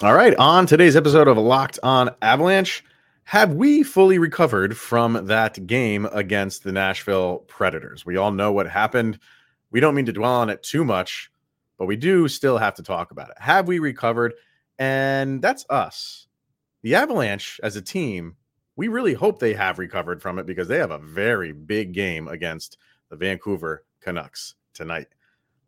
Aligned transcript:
All 0.00 0.14
right, 0.14 0.32
on 0.36 0.64
today's 0.64 0.94
episode 0.94 1.26
of 1.26 1.38
Locked 1.38 1.80
On 1.82 2.08
Avalanche, 2.22 2.84
have 3.24 3.54
we 3.54 3.82
fully 3.82 4.20
recovered 4.20 4.76
from 4.76 5.26
that 5.26 5.66
game 5.66 6.06
against 6.12 6.62
the 6.62 6.70
Nashville 6.70 7.38
Predators? 7.48 8.06
We 8.06 8.16
all 8.16 8.30
know 8.30 8.52
what 8.52 8.68
happened. 8.68 9.18
We 9.72 9.80
don't 9.80 9.96
mean 9.96 10.06
to 10.06 10.12
dwell 10.12 10.34
on 10.34 10.50
it 10.50 10.62
too 10.62 10.84
much, 10.84 11.32
but 11.78 11.86
we 11.86 11.96
do 11.96 12.28
still 12.28 12.58
have 12.58 12.76
to 12.76 12.82
talk 12.84 13.10
about 13.10 13.30
it. 13.30 13.38
Have 13.40 13.66
we 13.66 13.80
recovered? 13.80 14.34
And 14.78 15.42
that's 15.42 15.66
us. 15.68 16.28
The 16.82 16.94
Avalanche 16.94 17.58
as 17.64 17.74
a 17.74 17.82
team, 17.82 18.36
we 18.76 18.86
really 18.86 19.14
hope 19.14 19.40
they 19.40 19.54
have 19.54 19.80
recovered 19.80 20.22
from 20.22 20.38
it 20.38 20.46
because 20.46 20.68
they 20.68 20.78
have 20.78 20.92
a 20.92 20.98
very 20.98 21.50
big 21.50 21.92
game 21.92 22.28
against 22.28 22.78
the 23.10 23.16
Vancouver 23.16 23.84
Canucks 24.00 24.54
tonight. 24.74 25.08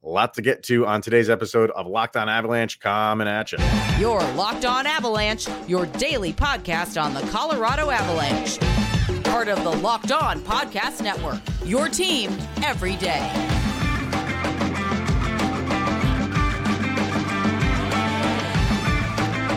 A 0.03 0.09
lot 0.09 0.33
to 0.35 0.43
get 0.43 0.63
to 0.63 0.87
on 0.87 1.03
today's 1.03 1.29
episode 1.29 1.71
of 1.73 1.87
Locked 1.87 2.17
On 2.17 2.27
Avalanche 2.27 2.81
coming 2.81 3.29
at 3.29 3.53
you. 3.53 3.59
Your 3.99 4.19
Locked 4.33 4.65
On 4.65 4.87
Avalanche, 4.87 5.47
your 5.69 5.85
daily 5.85 6.33
podcast 6.33 6.99
on 6.99 7.13
the 7.13 7.21
Colorado 7.31 7.91
Avalanche. 7.91 8.59
Part 9.25 9.49
of 9.49 9.63
the 9.63 9.71
Locked 9.71 10.11
On 10.11 10.41
Podcast 10.41 11.03
Network, 11.03 11.43
your 11.67 11.89
team 11.89 12.35
every 12.63 12.97
day. 12.97 13.21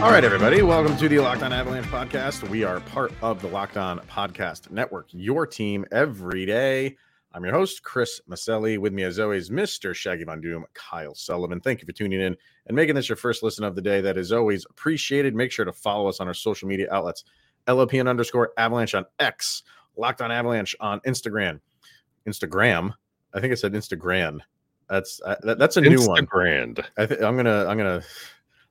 All 0.02 0.12
right, 0.12 0.25
everybody. 0.25 0.62
Welcome 0.62 0.98
to 0.98 1.08
the 1.08 1.20
Locked 1.20 1.44
On 1.44 1.53
Avalanche 1.53 1.88
podcast. 1.88 2.50
We 2.50 2.66
are 2.66 2.81
part 2.81 3.14
of 3.22 3.41
the 3.41 3.48
Locked 3.48 3.78
On 3.78 4.00
Podcast 4.00 4.70
Network, 4.72 5.08
your 5.12 5.48
team 5.48 5.86
every 5.94 6.45
day. 6.45 6.98
I'm 7.36 7.44
your 7.44 7.54
host, 7.54 7.82
Chris 7.82 8.22
Maselli. 8.30 8.78
With 8.78 8.94
me, 8.94 9.04
as 9.04 9.18
always, 9.18 9.50
Mr. 9.50 9.96
Shaggy 9.96 10.23
Von 10.23 10.40
Doom, 10.40 10.66
Kyle 10.76 11.16
Sullivan. 11.16 11.59
Thank 11.59 11.82
you 11.82 11.88
for 11.88 11.92
tuning 11.92 12.22
in 12.22 12.38
and 12.68 12.76
making 12.76 12.94
this 12.94 13.09
your 13.09 13.16
first 13.16 13.42
listen 13.42 13.64
of 13.64 13.76
the 13.76 13.82
day. 13.82 14.02
That 14.02 14.18
is 14.18 14.32
always 14.32 14.66
appreciated. 14.70 15.34
Make 15.34 15.52
sure 15.52 15.66
to 15.66 15.73
follow 15.73 16.08
us 16.08 16.20
on 16.20 16.28
our 16.28 16.36
social 16.36 16.67
media 16.67 16.88
outlets 16.92 17.23
LOPN 17.67 18.08
underscore 18.08 18.52
Avalanche 18.58 18.94
on 18.94 19.06
X, 19.20 19.64
Locked 19.95 20.22
on 20.22 20.31
Avalanche 20.31 20.75
on 20.80 21.00
Instagram. 21.02 21.59
Instagram. 22.28 22.94
I 23.34 23.40
think 23.40 23.52
I 23.52 23.56
said 23.56 23.73
Instagram. 23.73 24.40
That's 24.90 25.20
uh, 25.25 25.36
that, 25.42 25.58
that's 25.58 25.78
a 25.78 25.81
new 25.81 26.06
one. 26.08 26.25
Instagram. 26.25 26.86
I 26.97 27.06
think 27.06 27.22
I'm 27.22 27.36
gonna 27.36 27.66
I'm 27.66 27.78
gonna 27.78 28.03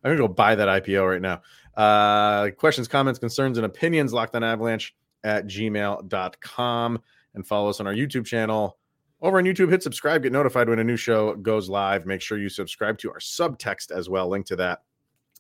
I'm 0.05 0.11
gonna 0.11 0.17
go 0.17 0.29
buy 0.29 0.55
that 0.55 0.69
IPO 0.69 1.11
right 1.11 1.21
now. 1.21 1.43
Uh, 1.77 2.51
questions, 2.51 2.87
comments, 2.87 3.19
concerns, 3.19 3.59
and 3.59 3.65
opinions. 3.65 4.13
Locked 4.13 4.37
on 4.37 4.45
Avalanche 4.45 4.95
at 5.25 5.47
gmail.com 5.47 7.01
and 7.35 7.47
follow 7.47 7.71
us 7.71 7.81
on 7.81 7.87
our 7.87 7.95
YouTube 7.95 8.27
channel. 8.27 8.79
Over 9.21 9.39
on 9.39 9.45
YouTube, 9.45 9.71
hit 9.71 9.83
subscribe, 9.83 10.25
get 10.25 10.33
notified 10.33 10.69
when 10.69 10.81
a 10.81 10.85
new 10.85 10.97
show 10.97 11.37
goes 11.37 11.69
live. 11.69 12.07
Make 12.07 12.21
sure 12.21 12.39
you 12.39 12.49
subscribe 12.49 12.99
to 12.99 13.11
our 13.11 13.21
subtext 13.21 13.93
as 13.93 14.09
well. 14.09 14.29
Link 14.29 14.47
to 14.47 14.57
that 14.57 14.83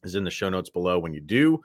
is 0.04 0.14
in 0.14 0.24
the 0.24 0.30
show 0.30 0.48
notes 0.48 0.70
below. 0.70 1.00
When 1.00 1.12
you 1.12 1.20
do, 1.20 1.60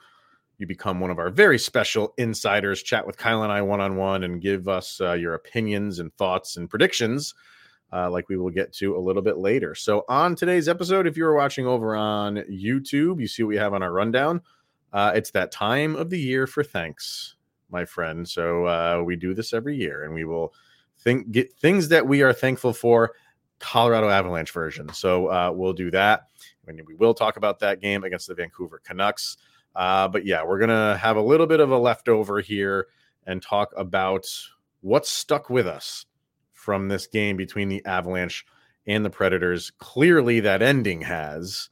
you 0.57 0.65
become 0.65 0.99
one 0.99 1.11
of 1.11 1.19
our 1.19 1.29
very 1.29 1.59
special 1.59 2.15
insiders. 2.17 2.81
Chat 2.81 3.05
with 3.05 3.17
Kyle 3.17 3.43
and 3.43 3.51
I 3.51 3.61
one 3.61 3.81
on 3.81 3.97
one 3.97 4.23
and 4.23 4.41
give 4.41 4.67
us 4.67 4.99
uh, 4.99 5.13
your 5.13 5.35
opinions 5.35 5.99
and 5.99 6.11
thoughts 6.15 6.57
and 6.57 6.67
predictions, 6.67 7.35
uh, 7.93 8.09
like 8.09 8.29
we 8.29 8.37
will 8.37 8.49
get 8.49 8.73
to 8.73 8.97
a 8.97 8.99
little 8.99 9.21
bit 9.21 9.37
later. 9.37 9.75
So, 9.75 10.03
on 10.09 10.35
today's 10.35 10.67
episode, 10.67 11.05
if 11.05 11.17
you're 11.17 11.35
watching 11.35 11.67
over 11.67 11.95
on 11.95 12.37
YouTube, 12.49 13.21
you 13.21 13.27
see 13.27 13.43
what 13.43 13.49
we 13.49 13.57
have 13.57 13.75
on 13.75 13.83
our 13.83 13.93
rundown. 13.93 14.41
Uh, 14.91 15.11
it's 15.13 15.31
that 15.31 15.51
time 15.51 15.95
of 15.95 16.09
the 16.09 16.19
year 16.19 16.47
for 16.47 16.63
thanks 16.63 17.35
my 17.69 17.85
friend. 17.85 18.27
So 18.27 18.65
uh, 18.65 19.01
we 19.05 19.15
do 19.15 19.33
this 19.33 19.53
every 19.53 19.75
year, 19.75 20.03
and 20.03 20.13
we 20.13 20.25
will 20.25 20.53
think 20.99 21.31
get 21.31 21.53
things 21.53 21.89
that 21.89 22.07
we 22.07 22.21
are 22.21 22.33
thankful 22.33 22.73
for. 22.73 23.13
Colorado 23.59 24.09
Avalanche 24.09 24.51
version. 24.51 24.87
So 24.93 25.27
uh, 25.27 25.51
we'll 25.51 25.73
do 25.73 25.89
that. 25.91 26.27
And 26.67 26.81
we 26.85 26.95
will 26.95 27.13
talk 27.13 27.37
about 27.37 27.59
that 27.59 27.81
game 27.81 28.03
against 28.03 28.27
the 28.27 28.35
Vancouver 28.35 28.81
Canucks. 28.85 29.37
Uh, 29.75 30.07
but 30.07 30.25
yeah, 30.25 30.43
we're 30.43 30.59
gonna 30.59 30.97
have 30.97 31.17
a 31.17 31.21
little 31.21 31.47
bit 31.47 31.59
of 31.59 31.71
a 31.71 31.77
leftover 31.77 32.39
here 32.39 32.87
and 33.25 33.41
talk 33.41 33.71
about 33.75 34.27
what 34.81 35.05
stuck 35.05 35.49
with 35.49 35.67
us 35.67 36.05
from 36.53 36.87
this 36.87 37.07
game 37.07 37.37
between 37.37 37.69
the 37.69 37.83
Avalanche 37.85 38.45
and 38.85 39.03
the 39.05 39.09
Predators. 39.09 39.71
Clearly, 39.79 40.39
that 40.41 40.61
ending 40.61 41.01
has. 41.01 41.69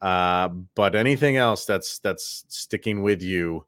Uh, 0.00 0.48
but 0.48 0.94
anything 0.94 1.36
else 1.36 1.64
that's 1.64 1.98
that's 2.00 2.44
sticking 2.48 3.02
with 3.02 3.22
you 3.22 3.64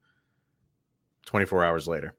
24 1.27 1.65
hours 1.65 1.87
later. 1.87 2.15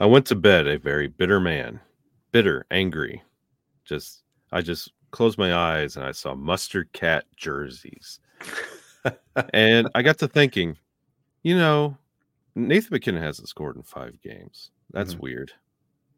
I 0.00 0.06
went 0.06 0.26
to 0.26 0.34
bed 0.34 0.66
a 0.66 0.78
very 0.78 1.06
bitter 1.06 1.40
man, 1.40 1.80
bitter, 2.32 2.66
angry. 2.70 3.22
Just, 3.84 4.24
I 4.52 4.60
just 4.60 4.92
closed 5.10 5.38
my 5.38 5.54
eyes 5.54 5.96
and 5.96 6.04
I 6.04 6.12
saw 6.12 6.34
mustard 6.34 6.92
cat 6.92 7.24
jerseys. 7.36 8.20
and 9.54 9.88
I 9.94 10.02
got 10.02 10.18
to 10.18 10.28
thinking, 10.28 10.76
you 11.42 11.56
know, 11.56 11.96
Nathan 12.54 12.88
MacKinnon 12.92 13.22
hasn't 13.22 13.48
scored 13.48 13.76
in 13.76 13.82
five 13.82 14.20
games. 14.20 14.70
That's 14.90 15.12
mm-hmm. 15.12 15.22
weird. 15.22 15.52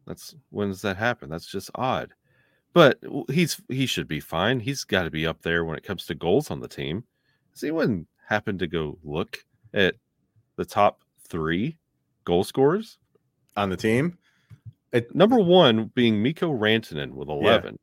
That's 0.07 0.35
when 0.49 0.69
does 0.69 0.81
that 0.81 0.97
happen? 0.97 1.29
That's 1.29 1.45
just 1.45 1.69
odd. 1.75 2.13
But 2.73 2.99
he's 3.29 3.61
he 3.69 3.85
should 3.85 4.07
be 4.07 4.19
fine. 4.19 4.59
He's 4.59 4.83
got 4.83 5.03
to 5.03 5.11
be 5.11 5.27
up 5.27 5.41
there 5.41 5.65
when 5.65 5.77
it 5.77 5.83
comes 5.83 6.05
to 6.05 6.15
goals 6.15 6.49
on 6.49 6.59
the 6.59 6.67
team. 6.67 7.03
Has 7.51 7.63
anyone 7.63 8.07
happened 8.27 8.59
to 8.59 8.67
go 8.67 8.97
look 9.03 9.39
at 9.73 9.95
the 10.55 10.65
top 10.65 11.01
three 11.29 11.77
goal 12.25 12.43
scorers 12.43 12.97
on 13.55 13.69
the 13.69 13.77
team. 13.77 14.17
It, 14.91 15.13
number 15.13 15.39
one 15.39 15.91
being 15.93 16.21
Mikko 16.21 16.51
Rantanen 16.51 17.11
with 17.11 17.29
11. 17.29 17.77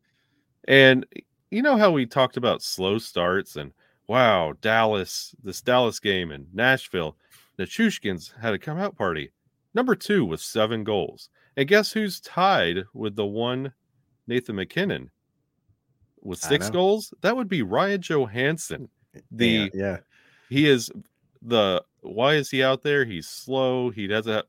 Yeah. 0.69 0.75
And 0.75 1.07
you 1.51 1.63
know 1.63 1.77
how 1.77 1.91
we 1.91 2.07
talked 2.07 2.37
about 2.37 2.63
slow 2.63 2.99
starts 2.99 3.57
and 3.57 3.73
wow, 4.09 4.55
Dallas, 4.61 5.35
this 5.43 5.61
Dallas 5.61 6.01
game 6.01 6.31
in 6.31 6.47
Nashville, 6.53 7.17
the 7.57 7.65
Chushkins 7.65 8.33
had 8.41 8.55
a 8.55 8.59
come 8.59 8.79
out 8.79 8.97
party. 8.97 9.33
Number 9.75 9.95
two 9.95 10.25
with 10.25 10.41
seven 10.41 10.85
goals. 10.85 11.29
And 11.57 11.69
guess 11.69 11.93
who's 11.93 12.21
tied 12.21 12.85
with 12.95 13.17
the 13.17 13.27
one 13.27 13.73
Nathan 14.27 14.57
MacKinnon 14.57 15.11
with 16.23 16.39
six 16.39 16.71
goals? 16.71 17.13
That 17.23 17.37
would 17.37 17.49
be 17.49 17.63
Ryan 17.63 18.01
Johansen. 18.01 18.89
The 19.31 19.49
yeah, 19.49 19.69
yeah. 19.73 19.97
he 20.51 20.69
is 20.69 20.91
the 21.43 21.83
why 22.01 22.35
is 22.35 22.51
he 22.51 22.63
out 22.63 22.83
there? 22.83 23.05
He's 23.05 23.27
slow. 23.27 23.91
He 23.91 24.07
doesn't 24.07 24.33
have, 24.33 24.45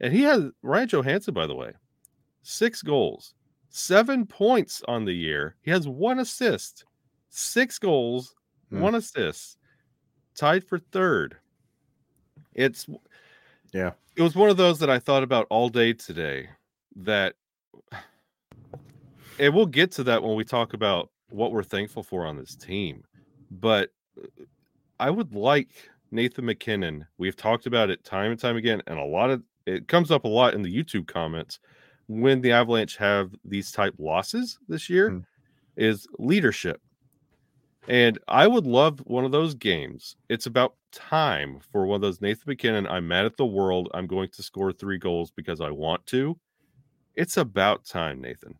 and 0.00 0.12
he 0.12 0.22
has 0.22 0.50
Ryan 0.62 0.88
Johansen, 0.88 1.34
by 1.34 1.46
the 1.46 1.54
way, 1.54 1.72
six 2.42 2.82
goals, 2.82 3.34
seven 3.68 4.26
points 4.26 4.82
on 4.88 5.04
the 5.04 5.12
year. 5.12 5.56
He 5.62 5.70
has 5.70 5.86
one 5.86 6.18
assist, 6.18 6.84
six 7.28 7.78
goals, 7.78 8.34
hmm. 8.70 8.80
one 8.80 8.94
assist, 8.94 9.58
tied 10.34 10.64
for 10.64 10.78
third. 10.78 11.36
It's 12.54 12.86
yeah. 13.72 13.92
It 14.16 14.22
was 14.22 14.34
one 14.34 14.50
of 14.50 14.58
those 14.58 14.78
that 14.80 14.90
I 14.90 14.98
thought 14.98 15.22
about 15.22 15.46
all 15.50 15.68
day 15.68 15.92
today. 15.92 16.48
That 16.96 17.34
and 19.38 19.54
we'll 19.54 19.66
get 19.66 19.92
to 19.92 20.04
that 20.04 20.22
when 20.22 20.36
we 20.36 20.44
talk 20.44 20.74
about 20.74 21.10
what 21.30 21.52
we're 21.52 21.62
thankful 21.62 22.02
for 22.02 22.26
on 22.26 22.36
this 22.36 22.54
team. 22.54 23.04
But 23.50 23.90
I 25.00 25.10
would 25.10 25.34
like 25.34 25.90
Nathan 26.12 26.44
MacKinnon. 26.44 27.06
We've 27.18 27.36
talked 27.36 27.66
about 27.66 27.90
it 27.90 28.04
time 28.04 28.30
and 28.30 28.40
time 28.40 28.56
again, 28.56 28.82
and 28.86 28.98
a 28.98 29.04
lot 29.04 29.30
of 29.30 29.42
it 29.66 29.88
comes 29.88 30.10
up 30.10 30.24
a 30.24 30.28
lot 30.28 30.54
in 30.54 30.62
the 30.62 30.74
YouTube 30.74 31.06
comments 31.06 31.58
when 32.08 32.40
the 32.40 32.52
Avalanche 32.52 32.96
have 32.96 33.34
these 33.44 33.72
type 33.72 33.94
losses 33.98 34.58
this 34.68 34.90
year 34.90 35.10
mm. 35.10 35.24
is 35.76 36.06
leadership. 36.18 36.80
And 37.88 38.18
I 38.28 38.46
would 38.46 38.66
love 38.66 39.00
one 39.06 39.24
of 39.24 39.32
those 39.32 39.54
games. 39.54 40.16
It's 40.28 40.46
about 40.46 40.74
time 40.92 41.58
for 41.72 41.86
one 41.86 41.96
of 41.96 42.02
those 42.02 42.20
Nathan 42.20 42.44
MacKinnon. 42.46 42.86
I'm 42.86 43.08
mad 43.08 43.24
at 43.24 43.36
the 43.36 43.46
world. 43.46 43.88
I'm 43.92 44.06
going 44.06 44.28
to 44.30 44.42
score 44.42 44.72
three 44.72 44.98
goals 44.98 45.32
because 45.32 45.60
I 45.60 45.70
want 45.70 46.06
to. 46.06 46.38
It's 47.16 47.36
about 47.36 47.84
time, 47.84 48.20
Nathan. 48.20 48.56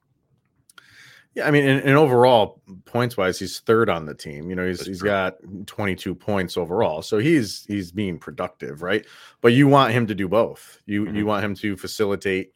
Yeah, 1.35 1.49
I 1.49 1.51
mean, 1.51 1.67
and, 1.67 1.81
and 1.81 1.97
overall 1.97 2.61
points 2.85 3.17
wise, 3.17 3.39
he's 3.39 3.61
third 3.61 3.89
on 3.89 4.05
the 4.05 4.15
team. 4.15 4.51
You 4.51 4.57
know, 4.57 4.67
he's 4.67 4.79
That's 4.79 4.89
he's 4.89 4.99
true. 4.99 5.09
got 5.09 5.37
22 5.67 6.15
points 6.15 6.57
overall, 6.57 7.01
so 7.01 7.19
he's 7.19 7.65
he's 7.67 7.91
being 7.91 8.19
productive, 8.19 8.83
right? 8.83 9.07
But 9.41 9.55
you 9.55 9.67
want 9.67 9.93
him 9.95 10.07
to 10.09 10.15
do 10.15 10.29
both. 10.29 10.79
You 10.85 11.05
mm-hmm. 11.05 11.17
you 11.17 11.27
want 11.27 11.45
him 11.45 11.55
to 11.57 11.77
facilitate 11.77 12.53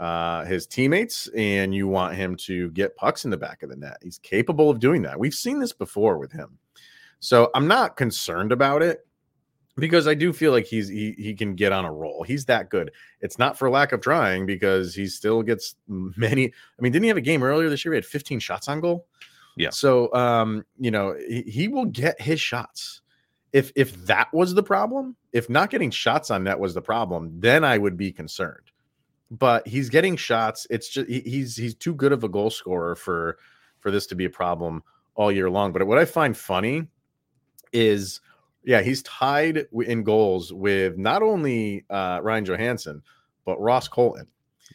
uh, 0.00 0.44
his 0.46 0.66
teammates, 0.66 1.28
and 1.36 1.72
you 1.72 1.86
want 1.86 2.16
him 2.16 2.36
to 2.36 2.70
get 2.70 2.96
pucks 2.96 3.24
in 3.24 3.30
the 3.30 3.36
back 3.36 3.62
of 3.62 3.70
the 3.70 3.76
net. 3.76 3.98
He's 4.02 4.18
capable 4.18 4.68
of 4.68 4.80
doing 4.80 5.02
that. 5.02 5.18
We've 5.18 5.34
seen 5.34 5.60
this 5.60 5.72
before 5.72 6.18
with 6.18 6.32
him, 6.32 6.58
so 7.20 7.50
I'm 7.54 7.68
not 7.68 7.96
concerned 7.96 8.50
about 8.50 8.82
it 8.82 9.06
because 9.78 10.08
I 10.08 10.14
do 10.14 10.32
feel 10.32 10.52
like 10.52 10.66
he's 10.66 10.88
he 10.88 11.14
he 11.18 11.34
can 11.34 11.54
get 11.54 11.72
on 11.72 11.84
a 11.84 11.92
roll. 11.92 12.22
He's 12.22 12.44
that 12.46 12.70
good. 12.70 12.90
It's 13.20 13.38
not 13.38 13.58
for 13.58 13.70
lack 13.70 13.92
of 13.92 14.00
trying 14.00 14.46
because 14.46 14.94
he 14.94 15.06
still 15.06 15.42
gets 15.42 15.76
many. 15.86 16.46
I 16.46 16.82
mean, 16.82 16.92
didn't 16.92 17.04
he 17.04 17.08
have 17.08 17.16
a 17.16 17.22
game 17.22 17.42
earlier 17.42 17.68
this 17.68 17.84
year? 17.84 17.94
He 17.94 17.98
had 17.98 18.06
15 18.06 18.40
shots 18.40 18.68
on 18.68 18.80
goal. 18.80 19.06
Yeah. 19.56 19.70
So 19.70 20.12
um, 20.14 20.64
you 20.78 20.90
know, 20.90 21.16
he, 21.28 21.42
he 21.42 21.68
will 21.68 21.86
get 21.86 22.20
his 22.20 22.40
shots. 22.40 23.02
If 23.52 23.72
if 23.76 23.94
that 24.06 24.32
was 24.32 24.54
the 24.54 24.62
problem, 24.62 25.16
if 25.32 25.48
not 25.48 25.70
getting 25.70 25.90
shots 25.90 26.30
on 26.30 26.44
net 26.44 26.58
was 26.58 26.74
the 26.74 26.82
problem, 26.82 27.40
then 27.40 27.64
I 27.64 27.78
would 27.78 27.96
be 27.96 28.12
concerned. 28.12 28.70
But 29.30 29.66
he's 29.66 29.88
getting 29.88 30.16
shots. 30.16 30.66
It's 30.70 30.88
just 30.88 31.08
he, 31.08 31.20
he's 31.20 31.56
he's 31.56 31.74
too 31.74 31.94
good 31.94 32.12
of 32.12 32.24
a 32.24 32.28
goal 32.28 32.50
scorer 32.50 32.94
for 32.94 33.38
for 33.80 33.90
this 33.90 34.06
to 34.08 34.14
be 34.14 34.24
a 34.24 34.30
problem 34.30 34.82
all 35.14 35.32
year 35.32 35.50
long. 35.50 35.72
But 35.72 35.86
what 35.86 35.98
I 35.98 36.04
find 36.04 36.36
funny 36.36 36.86
is 37.72 38.20
Yeah, 38.64 38.82
he's 38.82 39.02
tied 39.02 39.66
in 39.72 40.02
goals 40.02 40.52
with 40.52 40.98
not 40.98 41.22
only 41.22 41.84
uh, 41.88 42.20
Ryan 42.22 42.44
Johansen 42.44 43.02
but 43.48 43.58
Ross 43.62 43.88
Colton. 43.88 44.26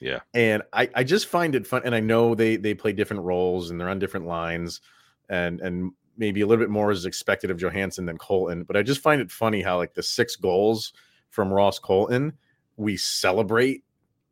Yeah. 0.02 0.22
And 0.34 0.64
I, 0.74 0.90
I 0.96 1.04
just 1.04 1.28
find 1.28 1.54
it 1.54 1.68
fun. 1.68 1.84
And 1.86 1.94
I 1.94 2.00
know 2.00 2.34
they 2.34 2.56
they 2.56 2.74
play 2.74 2.92
different 2.92 3.22
roles 3.22 3.70
and 3.70 3.80
they're 3.80 3.88
on 3.88 4.00
different 4.00 4.26
lines, 4.26 4.82
and 5.30 5.62
and 5.62 5.92
maybe 6.18 6.42
a 6.42 6.48
little 6.48 6.64
bit 6.64 6.72
more 6.72 6.92
is 6.92 7.06
expected 7.06 7.52
of 7.52 7.58
Johansen 7.58 8.08
than 8.08 8.18
Colton. 8.18 8.64
But 8.64 8.76
I 8.76 8.82
just 8.82 9.02
find 9.02 9.22
it 9.22 9.32
funny 9.32 9.62
how 9.62 9.78
like 9.78 9.94
the 9.94 10.02
six 10.02 10.36
goals 10.36 10.94
from 11.30 11.54
Ross 11.54 11.78
Colton 11.78 12.34
we 12.78 12.98
celebrate 12.98 13.84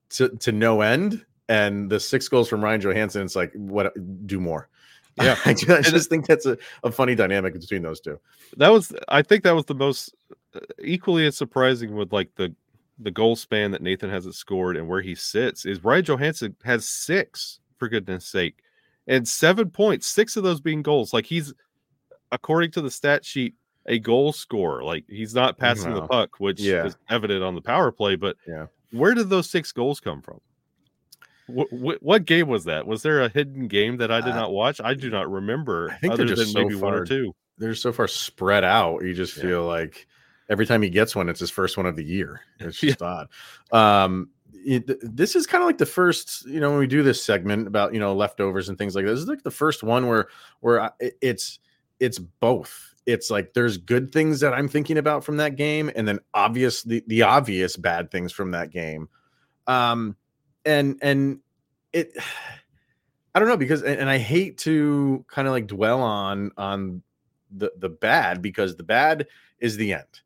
to 0.09 0.29
to 0.29 0.51
no 0.51 0.81
end, 0.81 1.23
and 1.47 1.89
the 1.89 1.99
six 1.99 2.27
goals 2.27 2.49
from 2.49 2.63
Ryan 2.63 2.81
Johansen, 2.81 3.21
it's 3.21 3.35
like 3.35 3.53
what 3.53 3.93
do 4.25 4.39
more. 4.39 4.69
Yeah. 5.21 5.37
I 5.45 5.53
just, 5.53 5.69
I 5.69 5.81
just 5.81 6.09
think 6.09 6.25
that's 6.25 6.45
a, 6.45 6.57
a 6.83 6.91
funny 6.91 7.15
dynamic 7.15 7.53
between 7.53 7.81
those 7.81 7.99
two. 7.99 8.19
That 8.57 8.69
was 8.69 8.93
I 9.09 9.21
think 9.21 9.43
that 9.43 9.55
was 9.55 9.65
the 9.65 9.75
most 9.75 10.13
uh, 10.55 10.59
equally 10.83 11.25
as 11.25 11.35
surprising 11.37 11.95
with 11.95 12.13
like 12.13 12.29
the 12.35 12.55
the 12.99 13.11
goal 13.11 13.35
span 13.35 13.71
that 13.71 13.81
Nathan 13.81 14.09
hasn't 14.09 14.35
scored 14.35 14.77
and 14.77 14.87
where 14.87 15.01
he 15.01 15.15
sits 15.15 15.65
is 15.65 15.83
Ryan 15.83 16.05
Johansen 16.05 16.55
has 16.63 16.87
six 16.87 17.59
for 17.77 17.89
goodness 17.89 18.25
sake 18.25 18.59
and 19.07 19.27
seven 19.27 19.69
points, 19.71 20.07
six 20.07 20.37
of 20.37 20.43
those 20.43 20.61
being 20.61 20.81
goals. 20.81 21.11
Like 21.13 21.25
he's 21.25 21.53
according 22.31 22.71
to 22.71 22.81
the 22.81 22.91
stat 22.91 23.25
sheet 23.25 23.55
a 23.87 23.97
goal 23.99 24.31
scorer. 24.31 24.83
Like 24.83 25.03
he's 25.09 25.33
not 25.33 25.57
passing 25.57 25.93
the 25.93 26.07
puck, 26.07 26.39
which 26.39 26.59
Yeah. 26.61 26.85
is 26.85 26.95
evident 27.09 27.43
on 27.43 27.55
the 27.55 27.61
power 27.61 27.91
play. 27.91 28.15
But 28.15 28.37
Yeah. 28.47 28.67
where 28.91 29.13
did 29.15 29.29
those 29.29 29.49
six 29.49 29.71
goals 29.71 29.99
come 29.99 30.21
from? 30.21 30.39
What, 31.53 32.01
what, 32.01 32.25
game 32.25 32.47
was 32.47 32.65
that? 32.65 32.87
Was 32.87 33.01
there 33.03 33.21
a 33.21 33.29
hidden 33.29 33.67
game 33.67 33.97
that 33.97 34.11
I 34.11 34.21
did 34.21 34.31
Uh, 34.31 34.41
not 34.41 34.51
watch? 34.51 34.81
I 34.83 34.93
do 34.93 35.09
not 35.09 35.29
remember. 35.29 35.89
I 35.89 35.97
think 35.97 36.01
they're 36.01 36.25
other 36.25 36.35
just 36.35 36.39
than 36.39 36.47
so 36.47 36.59
maybe 36.63 36.75
one 36.75 36.93
or 36.93 36.97
far 36.97 37.05
two. 37.05 37.35
They're 37.57 37.75
so 37.75 37.91
far 37.91 38.07
spread 38.07 38.63
out. 38.63 39.03
You 39.03 39.13
just 39.13 39.35
Yeah. 39.37 39.43
feel 39.43 39.65
like 39.65 40.07
every 40.49 40.65
time 40.65 40.81
he 40.81 40.89
gets 40.89 41.15
one, 41.15 41.29
it's 41.29 41.39
his 41.39 41.51
first 41.51 41.77
one 41.77 41.85
of 41.85 41.95
the 41.95 42.03
year. 42.03 42.41
It's 42.59 42.81
Yeah. 42.81 42.91
just 42.91 43.01
odd. 43.01 43.27
Um, 43.71 44.29
it, 44.53 44.91
this 45.15 45.35
is 45.35 45.47
kind 45.47 45.63
of 45.63 45.67
like 45.67 45.77
the 45.79 45.85
first, 45.85 46.45
you 46.45 46.59
know, 46.59 46.69
when 46.69 46.79
we 46.79 46.87
do 46.87 47.01
this 47.03 47.23
segment 47.23 47.67
about 47.67 47.93
you 47.93 47.99
know 47.99 48.13
leftovers 48.13 48.69
and 48.69 48.77
things 48.77 48.95
like 48.95 49.05
this. 49.05 49.13
This 49.13 49.21
is 49.23 49.27
like 49.27 49.43
the 49.43 49.51
first 49.51 49.81
one 49.83 50.07
where 50.07 50.27
where 50.59 50.81
I, 50.81 50.91
it's 51.21 51.59
it's 51.99 52.19
both. 52.19 52.93
It's 53.07 53.31
like 53.31 53.53
there's 53.53 53.77
good 53.77 54.11
things 54.11 54.39
that 54.41 54.53
I'm 54.53 54.67
thinking 54.67 54.97
about 54.99 55.23
from 55.23 55.37
that 55.37 55.55
game, 55.55 55.91
and 55.95 56.07
then 56.07 56.19
obvious 56.33 56.83
the, 56.83 57.03
the 57.07 57.23
obvious 57.23 57.75
bad 57.75 58.11
things 58.11 58.31
from 58.31 58.51
that 58.51 58.69
game. 58.69 59.09
Um, 59.65 60.15
and 60.65 60.97
and 61.01 61.39
it 61.93 62.13
I 63.35 63.39
don't 63.39 63.47
know 63.47 63.57
because 63.57 63.81
and, 63.81 63.99
and 64.01 64.09
I 64.09 64.17
hate 64.17 64.57
to 64.59 65.25
kind 65.29 65.47
of 65.47 65.53
like 65.53 65.67
dwell 65.67 66.01
on 66.01 66.51
on 66.57 67.01
the 67.51 67.71
the 67.77 67.89
bad 67.89 68.41
because 68.41 68.75
the 68.75 68.83
bad 68.83 69.27
is 69.59 69.77
the 69.77 69.93
end. 69.93 70.21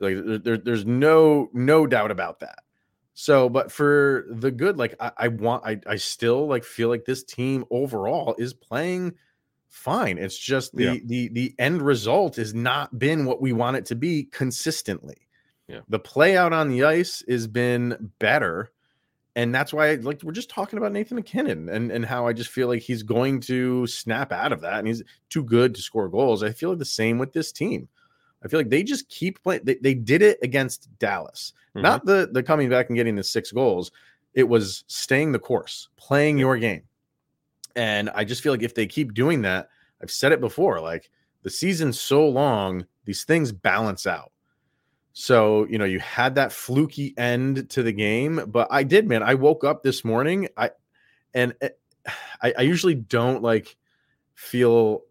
Like 0.00 0.16
there, 0.24 0.38
there- 0.38 0.58
there's 0.58 0.84
no 0.84 1.50
no 1.52 1.86
doubt 1.86 2.10
about 2.10 2.40
that. 2.40 2.58
So, 3.14 3.48
but 3.50 3.70
for 3.70 4.24
the 4.30 4.50
good, 4.50 4.78
like 4.78 4.94
I, 4.98 5.12
I 5.18 5.28
want, 5.28 5.66
I, 5.66 5.78
I 5.86 5.96
still 5.96 6.46
like 6.48 6.64
feel 6.64 6.88
like 6.88 7.04
this 7.04 7.22
team 7.22 7.64
overall 7.70 8.34
is 8.38 8.54
playing 8.54 9.12
fine. 9.68 10.16
It's 10.18 10.38
just 10.38 10.74
the 10.74 10.84
Yeah. 10.84 10.96
the 11.04 11.28
the 11.28 11.54
end 11.58 11.82
result 11.82 12.36
has 12.36 12.54
not 12.54 12.98
been 12.98 13.26
what 13.26 13.40
we 13.42 13.52
want 13.52 13.76
it 13.76 13.84
to 13.86 13.94
be 13.94 14.24
consistently. 14.24 15.28
Yeah. 15.68 15.80
The 15.88 15.98
play 15.98 16.36
out 16.36 16.52
on 16.54 16.68
the 16.70 16.84
ice 16.84 17.22
has 17.28 17.46
been 17.46 18.12
better. 18.18 18.72
And 19.34 19.54
that's 19.54 19.72
why 19.72 19.94
like 19.94 20.22
we're 20.22 20.32
just 20.32 20.50
talking 20.50 20.78
about 20.78 20.92
Nathan 20.92 21.16
MacKinnon 21.16 21.68
and, 21.70 21.90
and 21.90 22.04
how 22.04 22.26
I 22.26 22.32
just 22.34 22.50
feel 22.50 22.68
like 22.68 22.82
he's 22.82 23.02
going 23.02 23.40
to 23.42 23.86
snap 23.86 24.30
out 24.30 24.52
of 24.52 24.60
that 24.60 24.78
and 24.78 24.86
he's 24.86 25.02
too 25.30 25.42
good 25.42 25.74
to 25.74 25.80
score 25.80 26.08
goals. 26.08 26.42
I 26.42 26.52
feel 26.52 26.68
like 26.70 26.78
the 26.78 26.84
same 26.84 27.18
with 27.18 27.32
this 27.32 27.50
team. 27.50 27.88
I 28.44 28.48
feel 28.48 28.60
like 28.60 28.68
they 28.68 28.82
just 28.82 29.08
keep 29.08 29.42
playing. 29.42 29.62
They, 29.64 29.76
they 29.76 29.94
did 29.94 30.20
it 30.20 30.38
against 30.42 30.88
Dallas, 30.98 31.52
Mhm. 31.74 31.82
not 31.82 32.04
the 32.04 32.28
the 32.32 32.42
coming 32.42 32.68
back 32.68 32.88
and 32.90 32.96
getting 32.96 33.14
the 33.14 33.22
six 33.24 33.52
goals. 33.52 33.90
It 34.34 34.42
was 34.48 34.84
staying 34.88 35.32
the 35.32 35.38
course, 35.38 35.88
playing 35.96 36.38
your 36.38 36.56
game. 36.58 36.82
And 37.76 38.10
I 38.10 38.24
just 38.24 38.42
feel 38.42 38.52
like 38.52 38.62
if 38.62 38.74
they 38.74 38.86
keep 38.86 39.14
doing 39.14 39.42
that, 39.42 39.68
I've 40.02 40.10
said 40.10 40.32
it 40.32 40.40
before, 40.40 40.80
like 40.80 41.10
the 41.42 41.50
season's 41.50 41.98
so 42.00 42.28
long, 42.28 42.84
these 43.04 43.24
things 43.24 43.52
balance 43.52 44.06
out. 44.06 44.31
So, 45.14 45.66
you 45.68 45.78
know, 45.78 45.84
you 45.84 46.00
had 46.00 46.34
that 46.36 46.52
fluky 46.52 47.14
end 47.18 47.68
to 47.70 47.82
the 47.82 47.92
game, 47.92 48.44
but 48.46 48.68
I 48.70 48.82
did, 48.82 49.06
man. 49.06 49.22
I 49.22 49.34
woke 49.34 49.62
up 49.64 49.82
this 49.82 50.04
morning, 50.04 50.48
I 50.56 50.70
and 51.34 51.54
eh, 51.60 51.66
it- 51.66 51.78
I, 52.42 52.54
I 52.58 52.62
usually 52.62 52.94
don't 52.94 53.42
like 53.42 53.76
feel 54.34 55.02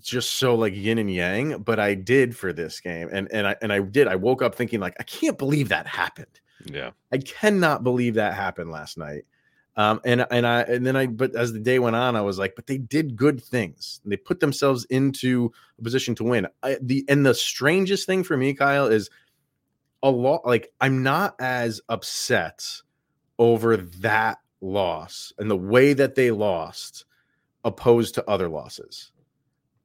just 0.00 0.32
so 0.32 0.54
like 0.54 0.74
yin 0.74 0.98
and 0.98 1.12
yang, 1.12 1.58
but 1.58 1.78
I 1.78 1.94
did 1.94 2.36
for 2.36 2.52
this 2.52 2.80
game. 2.80 3.08
And 3.12 3.30
and 3.30 3.46
I 3.46 3.56
and 3.62 3.72
I 3.72 3.80
did. 3.80 4.08
I 4.08 4.16
woke 4.16 4.42
up 4.42 4.54
thinking 4.54 4.80
like 4.80 4.94
I 4.98 5.02
can't 5.04 5.38
believe 5.38 5.68
that 5.68 5.86
happened. 5.86 6.40
Yeah. 6.64 6.90
I 7.12 7.18
cannot 7.18 7.84
believe 7.84 8.14
that 8.14 8.34
happened 8.34 8.70
last 8.70 8.98
night. 8.98 9.24
Um, 9.80 9.98
and 10.04 10.26
and 10.30 10.46
I 10.46 10.60
and 10.60 10.84
then 10.84 10.94
I 10.94 11.06
but 11.06 11.34
as 11.34 11.54
the 11.54 11.58
day 11.58 11.78
went 11.78 11.96
on, 11.96 12.14
I 12.14 12.20
was 12.20 12.38
like, 12.38 12.54
but 12.54 12.66
they 12.66 12.76
did 12.76 13.16
good 13.16 13.42
things. 13.42 14.02
They 14.04 14.18
put 14.18 14.38
themselves 14.38 14.84
into 14.90 15.50
a 15.78 15.82
position 15.82 16.14
to 16.16 16.24
win. 16.24 16.48
I, 16.62 16.76
the 16.82 17.02
and 17.08 17.24
the 17.24 17.32
strangest 17.32 18.04
thing 18.04 18.22
for 18.22 18.36
me, 18.36 18.52
Kyle, 18.52 18.88
is 18.88 19.08
a 20.02 20.10
lot. 20.10 20.44
Like 20.44 20.70
I'm 20.82 21.02
not 21.02 21.34
as 21.40 21.80
upset 21.88 22.62
over 23.38 23.78
that 23.78 24.36
loss 24.60 25.32
and 25.38 25.50
the 25.50 25.56
way 25.56 25.94
that 25.94 26.14
they 26.14 26.30
lost, 26.30 27.06
opposed 27.64 28.16
to 28.16 28.28
other 28.28 28.50
losses. 28.50 29.12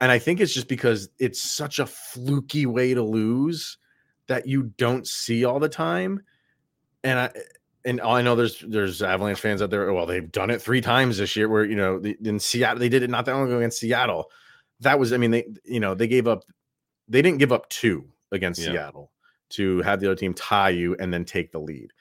And 0.01 0.11
I 0.11 0.19
think 0.19 0.41
it's 0.41 0.53
just 0.53 0.67
because 0.67 1.07
it's 1.19 1.41
such 1.41 1.79
a 1.79 1.85
fluky 1.85 2.65
way 2.65 2.93
to 2.93 3.01
lose 3.01 3.77
that 4.27 4.45
you 4.45 4.73
don't 4.77 5.07
see 5.07 5.45
all 5.45 5.61
the 5.61 5.69
time. 5.69 6.21
And 7.01 7.17
I 7.17 7.29
and 7.85 8.01
I 8.01 8.21
know 8.21 8.35
there's 8.35 8.59
there's 8.67 9.01
Avalanche 9.01 9.39
fans 9.39 9.61
out 9.61 9.69
there. 9.69 9.91
Well, 9.93 10.05
they've 10.05 10.31
done 10.31 10.49
it 10.49 10.61
three 10.61 10.81
times 10.81 11.17
this 11.17 11.35
year. 11.35 11.47
Where 11.47 11.63
you 11.65 11.75
know 11.75 11.99
the- 11.99 12.17
in 12.23 12.39
Seattle 12.39 12.79
they 12.79 12.89
did 12.89 13.03
it 13.03 13.09
not 13.09 13.25
that 13.25 13.33
long 13.33 13.47
ago 13.47 13.57
against 13.57 13.79
Seattle. 13.79 14.29
That 14.81 14.99
was 14.99 15.13
I 15.13 15.17
mean 15.17 15.31
they 15.31 15.45
you 15.63 15.79
know 15.79 15.93
they 15.95 16.07
gave 16.07 16.27
up 16.27 16.43
they 17.07 17.21
didn't 17.21 17.39
give 17.39 17.51
up 17.51 17.69
two 17.69 18.05
against 18.31 18.59
Yeah. 18.61 18.71
Seattle 18.71 19.11
to 19.51 19.81
have 19.83 19.99
the 19.99 20.07
other 20.07 20.15
team 20.15 20.33
tie 20.33 20.69
you 20.71 20.95
and 20.99 21.13
then 21.13 21.23
take 21.23 21.51
the 21.51 21.59
lead. 21.59 21.91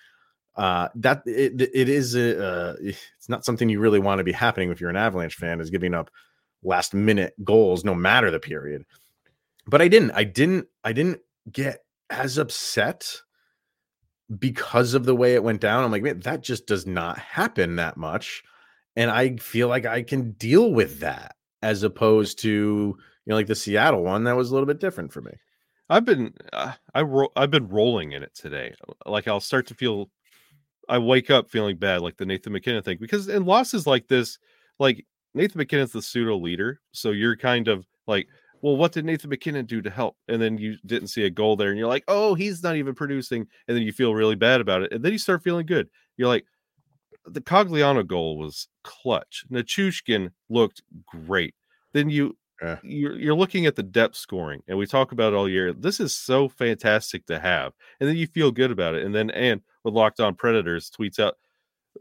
Uh, 0.57 0.89
that 0.95 1.23
it, 1.27 1.61
it 1.61 1.89
is 1.89 2.15
a, 2.15 2.43
uh, 2.43 2.75
it's 2.81 3.29
not 3.29 3.45
something 3.45 3.69
you 3.69 3.81
really 3.81 3.99
want 3.99 4.19
to 4.19 4.25
be 4.25 4.33
happening 4.33 4.71
if 4.71 4.81
you're 4.81 4.89
an 4.89 4.97
Avalanche 4.97 5.35
fan 5.35 5.61
is 5.61 5.69
giving 5.69 5.95
up 5.95 6.11
last 6.63 6.95
minute 6.95 7.35
goals 7.43 7.85
no 7.85 7.95
matter 7.95 8.31
the 8.31 8.39
period. 8.41 8.85
But 9.67 9.83
I 9.83 9.89
didn't. 9.89 10.13
I 10.13 10.25
didn't. 10.25 10.69
I 10.85 10.93
didn't 10.93 11.21
get 11.51 11.85
as 12.09 12.39
upset 12.39 13.21
because 14.39 14.95
of 14.95 15.05
the 15.05 15.15
way 15.15 15.35
it 15.35 15.45
went 15.45 15.61
down. 15.61 15.85
I'm 15.85 15.91
like, 15.91 16.03
man, 16.03 16.21
that 16.21 16.43
just 16.43 16.67
does 16.67 16.87
not 16.87 17.19
happen 17.19 17.77
that 17.77 17.97
much. 17.97 18.43
And 18.97 19.11
I 19.11 19.37
feel 19.37 19.69
like 19.69 19.87
I 19.87 20.03
can 20.03 20.33
deal 20.33 20.73
with 20.73 21.01
that 21.01 21.37
as 21.63 21.83
opposed 21.83 22.39
to, 22.41 22.49
you 22.49 22.97
know, 23.27 23.35
like 23.35 23.47
the 23.47 23.55
Seattle 23.55 24.03
one 24.03 24.25
that 24.25 24.37
was 24.37 24.51
a 24.51 24.55
little 24.55 24.67
bit 24.67 24.81
different 24.81 25.13
for 25.13 25.21
me. 25.21 25.33
I've 25.91 26.05
been 26.05 26.33
uh, 26.53 26.73
I 26.95 27.03
ro- 27.03 27.33
I've 27.37 27.51
been 27.51 27.69
rolling 27.69 28.13
in 28.13 28.23
it 28.23 28.35
today. 28.35 28.75
Like 29.05 29.29
I'll 29.29 29.41
start 29.41 29.67
to 29.67 29.75
feel 29.75 30.11
I 30.89 30.99
wake 30.99 31.31
up 31.31 31.51
feeling 31.51 31.77
bad, 31.77 32.01
like 32.01 32.17
the 32.17 32.27
Nathan 32.27 32.53
MacKinnon 32.53 32.83
thing, 32.83 32.99
because 33.01 33.29
in 33.29 33.45
losses 33.45 33.87
like 33.87 34.09
this, 34.09 34.39
like 34.79 35.07
Nathan 35.35 35.59
MacKinnon's 35.59 35.93
the 35.93 36.03
pseudo 36.03 36.37
leader, 36.37 36.81
so 36.93 37.11
you're 37.11 37.37
kind 37.37 37.69
of 37.69 37.87
like, 38.07 38.29
well, 38.65 38.77
what 38.79 38.93
did 38.93 39.05
Nathan 39.05 39.29
MacKinnon 39.29 39.67
do 39.67 39.83
to 39.83 39.91
help? 39.91 40.17
And 40.29 40.41
then 40.41 40.57
you 40.59 40.79
didn't 40.87 41.09
see 41.09 41.25
a 41.27 41.31
goal 41.31 41.55
there, 41.57 41.69
and 41.69 41.79
you're 41.79 41.89
like, 41.89 42.05
oh, 42.09 42.35
he's 42.35 42.63
not 42.63 42.77
even 42.77 42.95
producing, 42.95 43.47
and 43.69 43.77
then 43.77 43.85
you 43.85 43.93
feel 43.93 44.15
really 44.15 44.37
bad 44.37 44.63
about 44.63 44.83
it, 44.83 44.93
and 44.93 45.05
then 45.05 45.13
you 45.13 45.19
start 45.19 45.43
feeling 45.45 45.67
good. 45.67 45.91
You're 46.17 46.29
like, 46.29 46.47
the 47.27 47.43
Cogliano 47.43 48.07
goal 48.07 48.39
was 48.39 48.69
clutch. 48.85 49.45
Nichushkin 49.53 50.31
looked 50.51 50.83
great. 51.07 51.55
Then 51.93 52.11
you 52.11 52.37
Yeah. 52.63 52.79
you're 52.83 53.19
you're 53.19 53.35
looking 53.35 53.67
at 53.67 53.77
the 53.77 53.83
depth 53.83 54.17
scoring, 54.17 54.63
and 54.69 54.79
we 54.79 54.87
talk 54.87 55.13
about 55.13 55.33
it 55.33 55.37
all 55.37 55.49
year. 55.49 55.73
This 55.75 56.01
is 56.01 56.15
so 56.17 56.49
fantastic 56.49 57.27
to 57.27 57.39
have, 57.41 57.73
and 58.01 58.09
then 58.09 58.17
you 58.17 58.27
feel 58.27 58.51
good 58.53 58.71
about 58.71 58.95
it. 58.95 59.05
And 59.05 59.15
then 59.15 59.31
and 59.31 59.61
with 59.85 59.95
Locked 59.95 60.21
On 60.21 60.35
Predators 60.35 60.91
tweets 60.91 61.19
out 61.19 61.37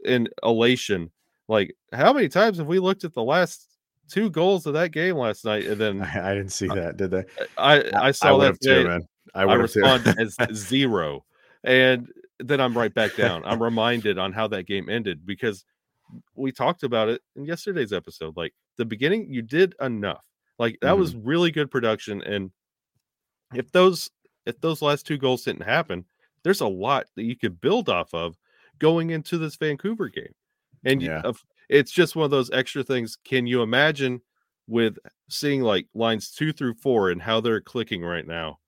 in 0.04 0.28
elation, 0.42 1.10
like 1.48 1.76
how 1.92 2.12
many 2.12 2.28
times 2.28 2.58
have 2.58 2.66
we 2.66 2.78
looked 2.78 3.04
at 3.04 3.14
the 3.14 3.22
last 3.22 3.73
two 4.10 4.30
goals 4.30 4.66
of 4.66 4.74
that 4.74 4.90
game 4.90 5.16
last 5.16 5.44
night? 5.44 5.64
And 5.64 5.80
then 5.80 6.02
I, 6.02 6.30
I 6.30 6.34
didn't 6.34 6.52
see 6.52 6.68
uh, 6.68 6.74
that, 6.74 6.96
did 6.96 7.10
they? 7.10 7.24
I 7.58 7.90
I 7.94 8.10
saw 8.10 8.38
that 8.38 8.60
today. 8.60 8.82
too, 8.82 8.88
man. 8.88 9.08
I 9.34 9.42
I 9.42 9.54
respond 9.54 10.14
as 10.18 10.36
zero, 10.54 11.24
and 11.62 12.08
then 12.38 12.60
I'm 12.60 12.76
right 12.76 12.92
back 12.92 13.16
down. 13.16 13.42
I'm 13.44 13.62
reminded 13.62 14.18
on 14.18 14.32
how 14.32 14.48
that 14.48 14.66
game 14.66 14.88
ended 14.88 15.26
because 15.26 15.64
we 16.34 16.52
talked 16.52 16.82
about 16.82 17.08
it 17.08 17.22
in 17.36 17.44
yesterday's 17.44 17.92
episode. 17.92 18.36
Like 18.36 18.54
the 18.76 18.84
beginning, 18.84 19.32
you 19.32 19.42
did 19.42 19.74
enough. 19.80 20.24
Like 20.58 20.78
that 20.82 20.96
was 20.96 21.14
mm-hmm. 21.14 21.28
really 21.28 21.50
good 21.50 21.70
production, 21.70 22.22
and 22.22 22.50
if 23.54 23.70
those 23.72 24.10
if 24.46 24.60
those 24.60 24.82
last 24.82 25.06
two 25.06 25.18
goals 25.18 25.44
didn't 25.44 25.62
happen, 25.62 26.04
there's 26.42 26.60
a 26.60 26.68
lot 26.68 27.06
that 27.16 27.24
you 27.24 27.36
could 27.36 27.60
build 27.60 27.88
off 27.88 28.12
of 28.14 28.36
going 28.78 29.10
into 29.10 29.38
this 29.38 29.56
Vancouver 29.56 30.08
game. 30.08 30.34
And 30.84 31.02
you- 31.02 31.08
Yeah. 31.08 31.22
of- 31.22 31.42
it's 31.68 31.92
just 31.92 32.16
one 32.16 32.24
of 32.24 32.30
those 32.30 32.50
extra 32.50 32.82
things. 32.84 33.16
Can 33.24 33.46
you 33.46 33.62
imagine 33.62 34.20
with 34.66 34.96
seeing 35.28 35.62
like 35.62 35.86
lines 35.94 36.30
two 36.30 36.52
through 36.52 36.74
four 36.74 37.10
and 37.10 37.20
how 37.22 37.40
they're 37.40 37.60
clicking 37.60 38.02
right 38.04 38.26
now? 38.26 38.58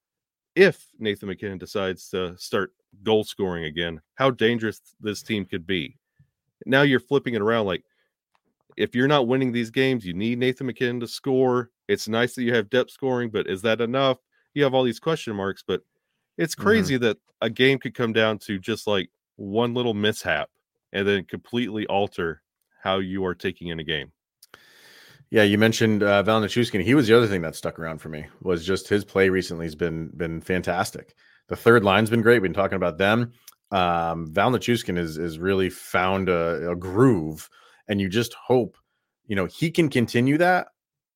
if 0.55 0.87
Nathan 0.99 1.29
MacKinnon 1.29 1.59
decides 1.59 2.09
to 2.09 2.35
start 2.37 2.73
goal 3.03 3.23
scoring 3.23 3.65
again, 3.65 4.01
how 4.15 4.31
dangerous 4.31 4.81
this 4.99 5.21
team 5.21 5.45
could 5.45 5.67
be. 5.67 5.97
Now 6.65 6.83
you're 6.83 6.99
flipping 6.99 7.35
it 7.35 7.41
around 7.41 7.67
like 7.67 7.83
if 8.77 8.95
you're 8.95 9.07
not 9.07 9.27
winning 9.27 9.51
these 9.51 9.71
games, 9.71 10.05
you 10.05 10.13
need 10.13 10.37
Nathan 10.39 10.67
MacKinnon 10.67 10.99
to 11.01 11.07
score. 11.07 11.71
It's 11.87 12.07
nice 12.07 12.35
that 12.35 12.43
you 12.43 12.53
have 12.53 12.69
depth 12.69 12.91
scoring, 12.91 13.29
but 13.29 13.47
is 13.47 13.61
that 13.63 13.81
enough? 13.81 14.19
You 14.53 14.63
have 14.63 14.73
all 14.73 14.83
these 14.83 14.99
question 14.99 15.35
marks, 15.35 15.63
but 15.65 15.81
it's 16.37 16.55
Mhm. 16.55 16.63
crazy 16.63 16.97
that 16.97 17.17
a 17.41 17.49
game 17.49 17.79
could 17.79 17.95
come 17.95 18.13
down 18.13 18.39
to 18.39 18.59
just 18.59 18.87
like 18.87 19.09
one 19.35 19.73
little 19.73 19.93
mishap 19.93 20.49
and 20.93 21.07
then 21.07 21.25
completely 21.25 21.85
alter 21.87 22.41
how 22.87 22.99
you 22.99 23.25
are 23.25 23.35
taking 23.35 23.67
in 23.67 23.81
a 23.81 23.83
game. 23.83 24.13
Yeah, 25.29 25.43
you 25.43 25.57
mentioned 25.57 26.03
uh, 26.03 26.23
Val 26.23 26.39
Nichushkin. 26.41 26.81
He 26.81 26.95
was 26.95 27.05
the 27.05 27.17
other 27.17 27.27
thing 27.27 27.41
that 27.41 27.53
stuck 27.53 27.79
around 27.79 27.97
for 27.97 28.07
me 28.07 28.27
was 28.41 28.65
just 28.65 28.87
his 28.87 29.03
play 29.03 29.27
recently 29.27 29.65
has 29.65 29.75
been 29.75 30.09
been 30.15 30.39
fantastic. 30.39 31.13
The 31.49 31.57
third 31.57 31.83
line's 31.83 32.09
been 32.09 32.21
great. 32.21 32.35
We've 32.41 32.43
been 32.43 32.53
talking 32.53 32.77
about 32.77 32.97
them. 32.97 33.33
Um, 33.71 34.31
Val 34.31 34.51
Nichushkin 34.51 34.97
is 34.97 35.17
is 35.17 35.37
really 35.37 35.69
found 35.69 36.29
a, 36.29 36.71
a 36.71 36.75
groove, 36.77 37.49
and 37.89 37.99
you 37.99 38.07
just 38.07 38.33
hope 38.35 38.77
you 39.25 39.35
know 39.35 39.47
he 39.47 39.69
can 39.69 39.89
continue 39.89 40.37
that. 40.37 40.67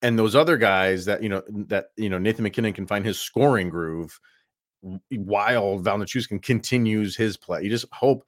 And 0.02 0.20
those 0.20 0.36
other 0.36 0.58
guys 0.58 1.06
that 1.06 1.24
you 1.24 1.30
know 1.30 1.44
that 1.70 1.92
you 1.96 2.10
know 2.10 2.18
Nathan 2.18 2.44
MacKinnon 2.44 2.74
can 2.74 2.88
find 2.88 3.06
his 3.06 3.18
scoring 3.18 3.70
groove 3.70 4.20
while 5.10 5.78
Val 5.78 6.00
Nichushkin 6.00 6.44
continues 6.44 7.16
his 7.16 7.38
play. 7.38 7.64
You 7.64 7.70
just 7.70 7.86
hope 7.94 8.26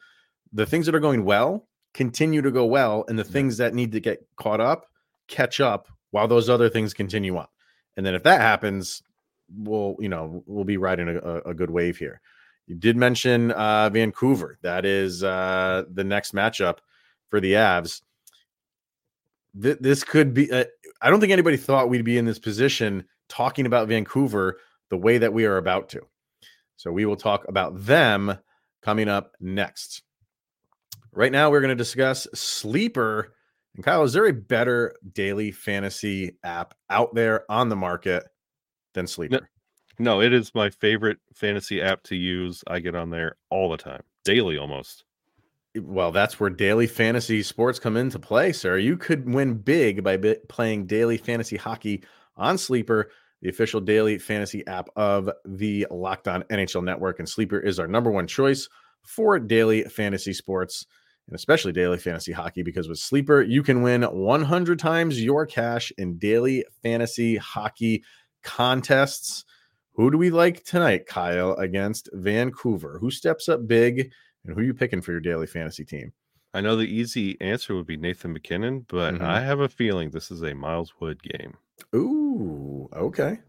the 0.53 0.65
things 0.65 0.85
that 0.85 0.95
are 0.95 1.01
going 1.01 1.25
well 1.25 1.67
continue 1.93 2.41
to 2.41 2.51
go 2.51 2.65
well, 2.65 3.05
and 3.07 3.17
the 3.17 3.23
things 3.23 3.57
that 3.57 3.73
need 3.73 3.91
to 3.91 3.99
get 3.99 4.25
caught 4.35 4.61
up 4.61 4.87
catch 5.27 5.59
up 5.59 5.87
while 6.11 6.27
those 6.27 6.49
other 6.49 6.69
things 6.69 6.93
continue 6.93 7.37
on. 7.37 7.47
And 7.97 8.05
then 8.05 8.15
if 8.15 8.23
that 8.23 8.41
happens, 8.41 9.03
we'll 9.55 9.95
you 9.99 10.09
know 10.09 10.43
we'll 10.45 10.63
be 10.63 10.77
riding 10.77 11.07
a, 11.09 11.41
a- 11.45 11.53
good 11.53 11.69
wave 11.69 11.97
here. 11.97 12.21
You 12.67 12.75
did 12.75 12.95
mention 12.95 13.51
uh, 13.51 13.89
Vancouver. 13.89 14.57
That 14.61 14.85
is 14.85 15.23
uh, 15.23 15.83
the 15.91 16.03
next 16.03 16.33
matchup 16.33 16.77
for 17.29 17.39
the 17.39 17.53
Avs. 17.53 18.01
Th- 19.61 19.77
this 19.79 20.03
could 20.03 20.33
be. 20.33 20.51
Uh, 20.51 20.65
I 21.01 21.09
don't 21.09 21.19
think 21.19 21.33
anybody 21.33 21.57
thought 21.57 21.89
we'd 21.89 22.05
be 22.05 22.17
in 22.17 22.25
this 22.25 22.39
position 22.39 23.05
talking 23.27 23.65
about 23.65 23.87
Vancouver 23.87 24.59
the 24.89 24.97
way 24.97 25.17
that 25.17 25.33
we 25.33 25.45
are 25.45 25.57
about 25.57 25.89
to. 25.89 26.01
So 26.77 26.91
we 26.91 27.05
will 27.05 27.15
talk 27.15 27.45
about 27.47 27.85
them 27.85 28.37
coming 28.81 29.09
up 29.09 29.33
next. 29.39 30.03
Right 31.15 31.31
now, 31.31 31.51
we're 31.51 31.61
going 31.61 31.69
to 31.69 31.75
discuss 31.75 32.27
Sleeper. 32.33 33.33
And 33.75 33.83
Kyle, 33.83 34.03
is 34.03 34.13
there 34.13 34.25
a 34.25 34.33
better 34.33 34.95
daily 35.13 35.51
fantasy 35.51 36.37
app 36.43 36.73
out 36.89 37.13
there 37.13 37.49
on 37.49 37.69
the 37.69 37.75
market 37.75 38.23
than 38.93 39.05
Sleeper? 39.05 39.47
No, 39.99 40.21
it 40.21 40.33
is 40.33 40.55
my 40.55 40.71
favorite 40.71 41.19
fantasy 41.33 41.81
app 41.81 42.01
to 42.03 42.15
use. 42.15 42.63
I 42.67 42.79
get 42.79 42.95
on 42.95 43.11
there 43.11 43.37
all 43.51 43.69
the 43.69 43.77
time, 43.77 44.01
daily 44.25 44.57
almost. 44.57 45.05
Well, 45.75 46.11
that's 46.11 46.39
where 46.39 46.49
daily 46.49 46.87
fantasy 46.87 47.43
sports 47.43 47.79
come 47.79 47.97
into 47.97 48.19
play, 48.19 48.51
sir. 48.51 48.77
You 48.77 48.97
could 48.97 49.31
win 49.31 49.55
big 49.55 50.03
by 50.03 50.17
bi- 50.17 50.37
playing 50.49 50.87
daily 50.87 51.17
fantasy 51.17 51.57
hockey 51.57 52.03
on 52.37 52.57
Sleeper, 52.57 53.11
the 53.41 53.49
official 53.49 53.81
daily 53.81 54.17
fantasy 54.17 54.65
app 54.65 54.89
of 54.95 55.29
the 55.45 55.85
Locked 55.91 56.27
On 56.27 56.43
NHL 56.43 56.83
Network. 56.83 57.19
And 57.19 57.29
Sleeper 57.29 57.59
is 57.59 57.79
our 57.79 57.87
number 57.87 58.11
one 58.11 58.27
choice 58.27 58.67
for 59.03 59.37
daily 59.39 59.83
fantasy 59.83 60.33
sports 60.33 60.85
and 61.27 61.35
especially 61.35 61.71
daily 61.71 61.97
fantasy 61.97 62.31
hockey 62.31 62.63
because 62.63 62.87
with 62.89 62.99
Sleeper, 62.99 63.41
you 63.41 63.63
can 63.63 63.81
win 63.81 64.03
100 64.03 64.77
times 64.79 65.23
your 65.23 65.45
cash 65.45 65.91
in 65.97 66.17
daily 66.17 66.65
fantasy 66.81 67.37
hockey 67.37 68.03
contests. 68.43 69.45
Who 69.95 70.09
do 70.11 70.17
we 70.17 70.29
like 70.31 70.63
tonight, 70.63 71.05
Kyle, 71.05 71.53
against 71.55 72.09
Vancouver? 72.13 72.97
Who 72.99 73.11
steps 73.11 73.47
up 73.47 73.67
big 73.67 74.11
and 74.45 74.53
who 74.53 74.61
are 74.61 74.65
you 74.65 74.73
picking 74.73 75.01
for 75.01 75.11
your 75.11 75.21
daily 75.21 75.47
fantasy 75.47 75.85
team? 75.85 76.11
I 76.53 76.61
know 76.61 76.75
the 76.75 76.83
easy 76.83 77.39
answer 77.41 77.75
would 77.75 77.87
be 77.87 77.97
Nathan 77.97 78.33
MacKinnon, 78.33 78.85
but 78.87 79.15
Mhm. 79.15 79.21
I 79.21 79.39
have 79.41 79.59
a 79.59 79.69
feeling 79.69 80.09
this 80.09 80.29
is 80.29 80.43
a 80.43 80.53
Miles 80.53 80.93
Wood 80.99 81.21
game. 81.23 81.55
Ooh, 81.95 82.89
okay. 82.93 83.39